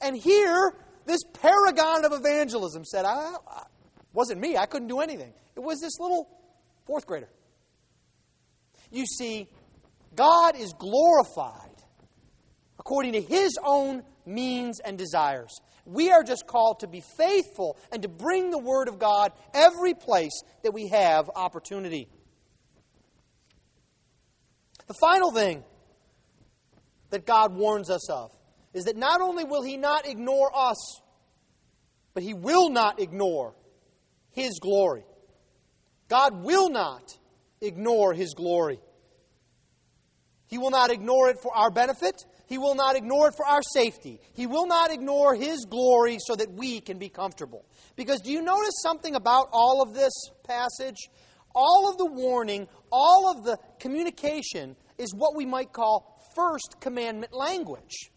And 0.01 0.17
here, 0.17 0.75
this 1.05 1.21
paragon 1.41 2.05
of 2.05 2.13
evangelism 2.13 2.83
said, 2.83 3.05
I, 3.05 3.35
I 3.47 3.63
wasn't 4.13 4.41
me. 4.41 4.57
I 4.57 4.65
couldn't 4.65 4.89
do 4.89 4.99
anything. 4.99 5.33
It 5.55 5.61
was 5.61 5.79
this 5.79 5.99
little 5.99 6.29
fourth 6.85 7.07
grader. 7.07 7.29
You 8.91 9.05
see, 9.05 9.47
God 10.15 10.55
is 10.55 10.73
glorified 10.77 11.69
according 12.79 13.13
to 13.13 13.21
his 13.21 13.57
own 13.63 14.03
means 14.25 14.79
and 14.79 14.97
desires. 14.97 15.59
We 15.85 16.11
are 16.11 16.23
just 16.23 16.47
called 16.47 16.81
to 16.81 16.87
be 16.87 17.01
faithful 17.01 17.77
and 17.91 18.01
to 18.03 18.07
bring 18.07 18.51
the 18.51 18.59
Word 18.59 18.87
of 18.87 18.99
God 18.99 19.31
every 19.53 19.93
place 19.93 20.41
that 20.63 20.71
we 20.71 20.87
have 20.89 21.29
opportunity. 21.35 22.09
The 24.89 24.95
final 24.95 25.31
thing 25.31 25.63
that 27.11 27.23
God 27.23 27.53
warns 27.53 27.91
us 27.91 28.09
of 28.09 28.31
is 28.73 28.85
that 28.85 28.97
not 28.97 29.21
only 29.21 29.43
will 29.43 29.61
He 29.61 29.77
not 29.77 30.07
ignore 30.07 30.51
us, 30.53 31.01
but 32.15 32.23
He 32.23 32.33
will 32.33 32.69
not 32.69 32.99
ignore 32.99 33.53
His 34.31 34.59
glory. 34.59 35.05
God 36.07 36.43
will 36.43 36.71
not 36.71 37.03
ignore 37.61 38.13
His 38.15 38.33
glory. 38.33 38.79
He 40.47 40.57
will 40.57 40.71
not 40.71 40.89
ignore 40.89 41.29
it 41.29 41.37
for 41.39 41.55
our 41.55 41.69
benefit. 41.69 42.15
He 42.47 42.57
will 42.57 42.73
not 42.73 42.95
ignore 42.95 43.27
it 43.27 43.35
for 43.37 43.45
our 43.45 43.61
safety. 43.61 44.19
He 44.33 44.47
will 44.47 44.65
not 44.65 44.91
ignore 44.91 45.35
His 45.35 45.67
glory 45.69 46.17
so 46.19 46.35
that 46.35 46.51
we 46.51 46.81
can 46.81 46.97
be 46.97 47.09
comfortable. 47.09 47.63
Because 47.95 48.21
do 48.21 48.31
you 48.31 48.41
notice 48.41 48.81
something 48.81 49.13
about 49.13 49.49
all 49.51 49.83
of 49.83 49.93
this 49.93 50.13
passage? 50.47 50.97
All 51.61 51.89
of 51.91 51.97
the 51.97 52.05
warning, 52.05 52.69
all 52.89 53.29
of 53.29 53.43
the 53.43 53.57
communication 53.79 54.77
is 54.97 55.13
what 55.13 55.35
we 55.35 55.45
might 55.45 55.73
call 55.73 56.23
first 56.33 56.77
commandment 56.79 57.33
language. 57.33 58.11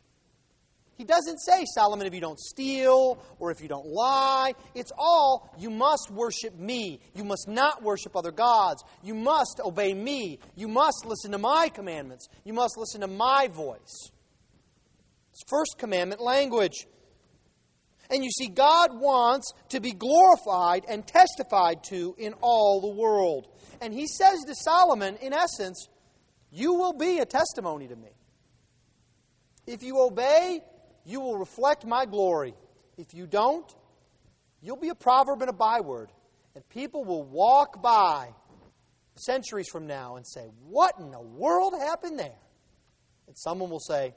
He 0.96 1.02
doesn't 1.02 1.38
say, 1.38 1.64
Solomon, 1.74 2.06
if 2.06 2.14
you 2.14 2.20
don't 2.20 2.38
steal 2.38 3.20
or 3.40 3.50
if 3.50 3.60
you 3.60 3.66
don't 3.66 3.86
lie. 3.86 4.52
It's 4.76 4.92
all, 4.96 5.52
you 5.58 5.70
must 5.70 6.08
worship 6.12 6.56
me. 6.56 7.00
You 7.16 7.24
must 7.24 7.48
not 7.48 7.82
worship 7.82 8.14
other 8.14 8.30
gods. 8.30 8.84
You 9.02 9.14
must 9.14 9.60
obey 9.64 9.92
me. 9.92 10.38
You 10.54 10.68
must 10.68 11.04
listen 11.04 11.32
to 11.32 11.38
my 11.38 11.68
commandments. 11.68 12.28
You 12.44 12.52
must 12.52 12.78
listen 12.78 13.00
to 13.00 13.08
my 13.08 13.48
voice. 13.48 14.12
It's 15.32 15.42
first 15.48 15.78
commandment 15.78 16.20
language. 16.20 16.86
And 18.12 18.22
you 18.22 18.30
see, 18.30 18.48
God 18.48 18.90
wants 18.92 19.54
to 19.70 19.80
be 19.80 19.92
glorified 19.92 20.84
and 20.86 21.06
testified 21.06 21.82
to 21.84 22.14
in 22.18 22.34
all 22.42 22.82
the 22.82 23.00
world. 23.00 23.48
And 23.80 23.94
he 23.94 24.06
says 24.06 24.44
to 24.46 24.54
Solomon, 24.54 25.16
in 25.22 25.32
essence, 25.32 25.88
You 26.50 26.74
will 26.74 26.92
be 26.92 27.20
a 27.20 27.24
testimony 27.24 27.88
to 27.88 27.96
me. 27.96 28.10
If 29.66 29.82
you 29.82 29.98
obey, 29.98 30.60
you 31.06 31.20
will 31.20 31.38
reflect 31.38 31.86
my 31.86 32.04
glory. 32.04 32.54
If 32.98 33.14
you 33.14 33.26
don't, 33.26 33.74
you'll 34.60 34.76
be 34.76 34.90
a 34.90 34.94
proverb 34.94 35.40
and 35.40 35.48
a 35.48 35.54
byword. 35.54 36.10
And 36.54 36.68
people 36.68 37.04
will 37.04 37.24
walk 37.24 37.82
by 37.82 38.28
centuries 39.14 39.68
from 39.72 39.86
now 39.86 40.16
and 40.16 40.26
say, 40.26 40.50
What 40.68 40.96
in 40.98 41.10
the 41.10 41.22
world 41.22 41.72
happened 41.80 42.18
there? 42.18 42.38
And 43.26 43.38
someone 43.38 43.70
will 43.70 43.80
say, 43.80 44.14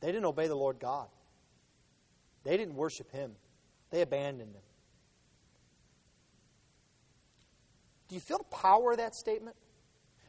They 0.00 0.12
didn't 0.12 0.26
obey 0.26 0.46
the 0.46 0.54
Lord 0.54 0.78
God. 0.78 1.08
They 2.46 2.56
didn't 2.56 2.76
worship 2.76 3.10
Him, 3.10 3.32
they 3.90 4.02
abandoned 4.02 4.54
Him. 4.54 4.62
Do 8.08 8.14
you 8.14 8.20
feel 8.20 8.38
the 8.38 8.56
power 8.56 8.92
of 8.92 8.98
that 8.98 9.16
statement? 9.16 9.56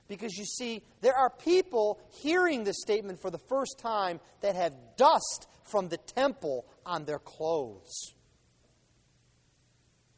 Because 0.08 0.36
you 0.36 0.46
see, 0.46 0.82
there 1.02 1.14
are 1.14 1.30
people 1.30 2.00
hearing 2.22 2.64
this 2.64 2.78
statement 2.82 3.22
for 3.22 3.30
the 3.30 3.38
first 3.38 3.78
time 3.78 4.20
that 4.42 4.56
have 4.56 4.74
dust 4.98 5.48
from 5.64 5.90
the 5.90 5.98
temple 5.98 6.66
on 6.86 7.06
their 7.06 7.20
clothes 7.20 8.14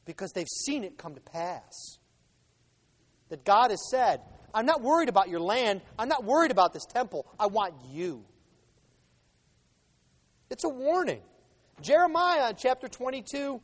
because 0.05 0.31
they've 0.31 0.47
seen 0.47 0.85
it 0.85 0.97
come 0.97 1.15
to 1.15 1.21
pass. 1.21 1.97
That 3.27 3.43
God 3.43 3.71
has 3.71 3.89
said, 3.91 4.21
I'm 4.53 4.65
not 4.65 4.81
worried 4.81 5.09
about 5.09 5.27
your 5.27 5.41
land, 5.41 5.81
I'm 5.97 6.07
not 6.07 6.23
worried 6.23 6.51
about 6.51 6.71
this 6.71 6.85
temple, 6.85 7.27
I 7.37 7.47
want 7.47 7.73
you. 7.91 8.23
It's 10.49 10.63
a 10.63 10.69
warning. 10.69 11.21
Jeremiah, 11.81 12.53
chapter 12.55 12.87
22, 12.87 13.61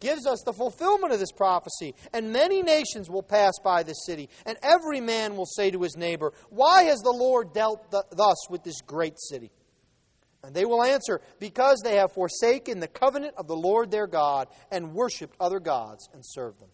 gives 0.00 0.26
us 0.26 0.42
the 0.44 0.52
fulfillment 0.52 1.12
of 1.12 1.18
this 1.18 1.32
prophecy. 1.32 1.94
And 2.12 2.32
many 2.32 2.62
nations 2.62 3.10
will 3.10 3.22
pass 3.22 3.52
by 3.62 3.82
this 3.82 4.04
city, 4.06 4.28
and 4.46 4.56
every 4.62 5.00
man 5.00 5.36
will 5.36 5.46
say 5.46 5.70
to 5.70 5.82
his 5.82 5.96
neighbor, 5.96 6.32
Why 6.50 6.84
has 6.84 7.00
the 7.00 7.12
Lord 7.12 7.52
dealt 7.52 7.90
th- 7.90 8.04
thus 8.10 8.48
with 8.50 8.62
this 8.62 8.80
great 8.80 9.18
city? 9.18 9.50
And 10.44 10.54
they 10.54 10.64
will 10.64 10.82
answer, 10.82 11.20
Because 11.38 11.80
they 11.82 11.96
have 11.96 12.12
forsaken 12.12 12.80
the 12.80 12.88
covenant 12.88 13.34
of 13.36 13.46
the 13.48 13.56
Lord 13.56 13.90
their 13.90 14.06
God 14.06 14.48
and 14.70 14.94
worshipped 14.94 15.36
other 15.40 15.58
gods 15.58 16.08
and 16.12 16.22
served 16.24 16.60
them. 16.60 16.70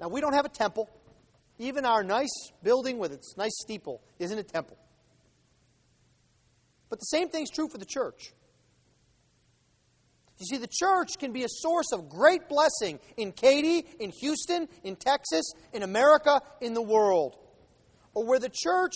Now, 0.00 0.08
we 0.08 0.20
don't 0.20 0.34
have 0.34 0.44
a 0.44 0.50
temple. 0.50 0.90
Even 1.58 1.86
our 1.86 2.02
nice 2.02 2.50
building 2.62 2.98
with 2.98 3.12
its 3.12 3.34
nice 3.36 3.56
steeple 3.62 4.02
isn't 4.18 4.38
a 4.38 4.42
temple. 4.42 4.76
But 6.88 6.98
the 7.00 7.06
same 7.06 7.28
thing's 7.28 7.50
true 7.50 7.68
for 7.68 7.78
the 7.78 7.86
church. 7.86 8.32
You 10.38 10.44
see, 10.46 10.58
the 10.58 10.68
church 10.70 11.18
can 11.18 11.32
be 11.32 11.44
a 11.44 11.48
source 11.48 11.92
of 11.92 12.08
great 12.08 12.48
blessing 12.48 13.00
in 13.16 13.32
Katy, 13.32 13.86
in 13.98 14.12
Houston, 14.20 14.68
in 14.84 14.96
Texas, 14.96 15.50
in 15.72 15.82
America, 15.82 16.40
in 16.60 16.74
the 16.74 16.82
world. 16.82 17.36
Or 18.12 18.26
where 18.26 18.38
the 18.38 18.50
church 18.52 18.92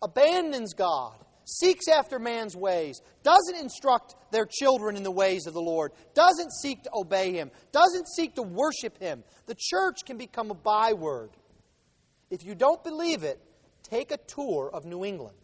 abandons 0.00 0.74
God, 0.74 1.14
seeks 1.44 1.88
after 1.88 2.18
man's 2.18 2.56
ways, 2.56 3.00
doesn't 3.22 3.56
instruct 3.56 4.14
their 4.32 4.46
children 4.46 4.96
in 4.96 5.02
the 5.02 5.10
ways 5.10 5.46
of 5.46 5.54
the 5.54 5.60
Lord, 5.60 5.92
doesn't 6.14 6.52
seek 6.52 6.82
to 6.84 6.90
obey 6.94 7.32
Him, 7.32 7.50
doesn't 7.72 8.06
seek 8.08 8.34
to 8.36 8.42
worship 8.42 8.98
Him, 8.98 9.24
the 9.46 9.56
church 9.56 9.98
can 10.04 10.18
become 10.18 10.50
a 10.50 10.54
byword. 10.54 11.30
If 12.30 12.44
you 12.44 12.54
don't 12.54 12.82
believe 12.82 13.22
it, 13.22 13.40
take 13.82 14.10
a 14.10 14.16
tour 14.16 14.70
of 14.72 14.84
New 14.84 15.04
England. 15.04 15.36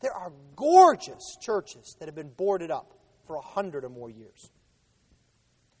There 0.00 0.12
are 0.12 0.32
gorgeous 0.54 1.36
churches 1.40 1.96
that 1.98 2.06
have 2.06 2.14
been 2.14 2.30
boarded 2.30 2.70
up 2.70 2.92
for 3.26 3.36
a 3.36 3.40
hundred 3.40 3.84
or 3.84 3.88
more 3.88 4.10
years. 4.10 4.50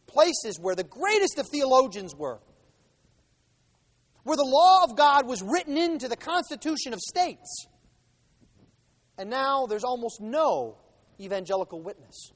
Places 0.06 0.58
where 0.60 0.74
the 0.74 0.84
greatest 0.84 1.38
of 1.38 1.46
theologians 1.48 2.14
were, 2.16 2.40
where 4.24 4.36
the 4.36 4.44
law 4.44 4.84
of 4.84 4.96
God 4.96 5.26
was 5.26 5.42
written 5.42 5.76
into 5.76 6.08
the 6.08 6.16
constitution 6.16 6.92
of 6.92 7.00
states. 7.00 7.66
And 9.16 9.30
now 9.30 9.66
there's 9.66 9.84
almost 9.84 10.20
no 10.20 10.76
evangelical 11.20 11.80
witness. 11.80 12.30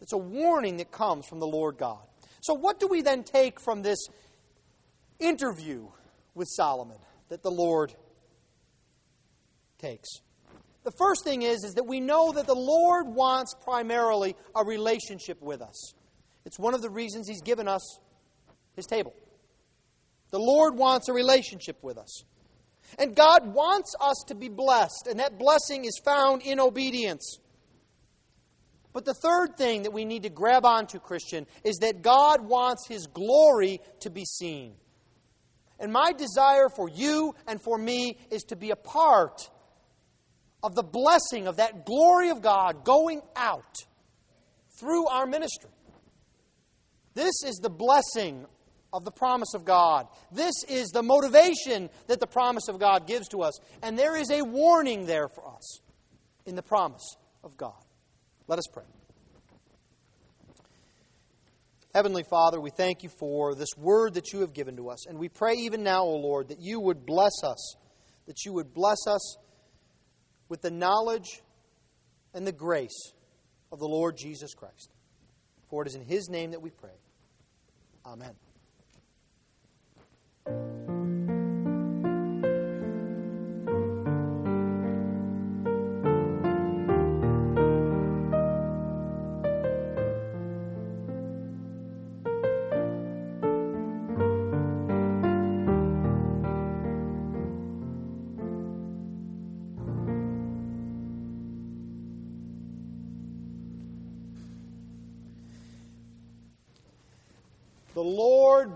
It's 0.00 0.12
a 0.12 0.18
warning 0.18 0.78
that 0.78 0.90
comes 0.90 1.26
from 1.26 1.38
the 1.38 1.46
Lord 1.46 1.78
God. 1.78 2.00
So, 2.42 2.54
what 2.54 2.80
do 2.80 2.88
we 2.88 3.02
then 3.02 3.22
take 3.22 3.60
from 3.60 3.82
this 3.82 3.98
interview 5.20 5.86
with 6.34 6.48
Solomon 6.48 6.98
that 7.28 7.42
the 7.42 7.50
Lord 7.50 7.94
takes? 9.78 10.08
The 10.84 10.92
first 10.92 11.24
thing 11.24 11.42
is, 11.42 11.64
is 11.64 11.74
that 11.74 11.86
we 11.86 12.00
know 12.00 12.32
that 12.32 12.46
the 12.46 12.54
Lord 12.54 13.06
wants 13.06 13.54
primarily 13.62 14.34
a 14.54 14.64
relationship 14.64 15.40
with 15.40 15.62
us. 15.62 15.94
It's 16.44 16.58
one 16.58 16.74
of 16.74 16.82
the 16.82 16.90
reasons 16.90 17.28
He's 17.28 17.42
given 17.42 17.68
us 17.68 17.98
His 18.74 18.86
table. 18.86 19.14
The 20.30 20.40
Lord 20.40 20.76
wants 20.76 21.08
a 21.08 21.12
relationship 21.12 21.78
with 21.82 21.98
us. 21.98 22.24
And 22.98 23.14
God 23.14 23.54
wants 23.54 23.94
us 24.00 24.24
to 24.26 24.34
be 24.34 24.48
blessed, 24.48 25.06
and 25.08 25.20
that 25.20 25.38
blessing 25.38 25.84
is 25.84 26.00
found 26.04 26.42
in 26.42 26.58
obedience. 26.58 27.38
But 28.92 29.04
the 29.04 29.14
third 29.14 29.56
thing 29.56 29.84
that 29.84 29.92
we 29.92 30.04
need 30.04 30.24
to 30.24 30.30
grab 30.30 30.66
onto, 30.66 30.98
Christian, 30.98 31.46
is 31.64 31.76
that 31.76 32.02
God 32.02 32.42
wants 32.42 32.86
His 32.86 33.06
glory 33.06 33.80
to 34.00 34.10
be 34.10 34.24
seen. 34.24 34.74
And 35.78 35.92
my 35.92 36.12
desire 36.12 36.68
for 36.68 36.88
you 36.88 37.34
and 37.46 37.60
for 37.62 37.78
me 37.78 38.18
is 38.30 38.42
to 38.44 38.56
be 38.56 38.70
a 38.70 38.76
part 38.76 39.48
of 40.62 40.74
the 40.74 40.82
blessing 40.82 41.46
of 41.46 41.56
that 41.56 41.84
glory 41.84 42.30
of 42.30 42.42
God 42.42 42.84
going 42.84 43.22
out 43.36 43.76
through 44.78 45.06
our 45.06 45.26
ministry. 45.26 45.70
This 47.14 47.42
is 47.44 47.56
the 47.56 47.70
blessing 47.70 48.46
of 48.92 49.04
the 49.04 49.10
promise 49.10 49.54
of 49.54 49.64
God. 49.64 50.06
This 50.30 50.54
is 50.68 50.88
the 50.88 51.02
motivation 51.02 51.90
that 52.06 52.20
the 52.20 52.26
promise 52.26 52.68
of 52.68 52.78
God 52.78 53.06
gives 53.06 53.28
to 53.28 53.42
us. 53.42 53.58
And 53.82 53.98
there 53.98 54.16
is 54.16 54.30
a 54.30 54.42
warning 54.42 55.06
there 55.06 55.28
for 55.28 55.46
us 55.46 55.80
in 56.46 56.56
the 56.56 56.62
promise 56.62 57.16
of 57.42 57.56
God. 57.56 57.82
Let 58.46 58.58
us 58.58 58.66
pray. 58.72 58.84
Heavenly 61.94 62.24
Father, 62.28 62.58
we 62.58 62.70
thank 62.70 63.02
you 63.02 63.10
for 63.10 63.54
this 63.54 63.68
word 63.76 64.14
that 64.14 64.32
you 64.32 64.40
have 64.40 64.54
given 64.54 64.76
to 64.76 64.88
us. 64.88 65.06
And 65.06 65.18
we 65.18 65.28
pray 65.28 65.54
even 65.56 65.82
now, 65.82 66.04
O 66.04 66.16
Lord, 66.16 66.48
that 66.48 66.58
you 66.58 66.80
would 66.80 67.04
bless 67.04 67.44
us, 67.44 67.76
that 68.26 68.44
you 68.46 68.54
would 68.54 68.72
bless 68.72 69.06
us 69.06 69.36
with 70.52 70.60
the 70.60 70.70
knowledge 70.70 71.40
and 72.34 72.46
the 72.46 72.52
grace 72.52 73.14
of 73.72 73.78
the 73.78 73.88
Lord 73.88 74.18
Jesus 74.18 74.52
Christ. 74.52 74.92
For 75.70 75.80
it 75.80 75.88
is 75.88 75.94
in 75.94 76.04
His 76.04 76.28
name 76.28 76.50
that 76.50 76.60
we 76.60 76.68
pray. 76.68 76.90
Amen. 78.04 78.34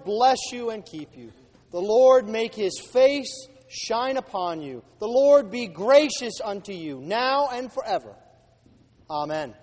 Bless 0.06 0.38
you 0.52 0.70
and 0.70 0.86
keep 0.86 1.14
you. 1.16 1.30
The 1.72 1.80
Lord 1.80 2.26
make 2.26 2.54
his 2.54 2.80
face 2.80 3.48
shine 3.68 4.16
upon 4.16 4.62
you. 4.62 4.82
The 5.00 5.08
Lord 5.08 5.50
be 5.50 5.66
gracious 5.66 6.40
unto 6.42 6.72
you, 6.72 7.00
now 7.02 7.48
and 7.52 7.70
forever. 7.70 8.16
Amen. 9.10 9.54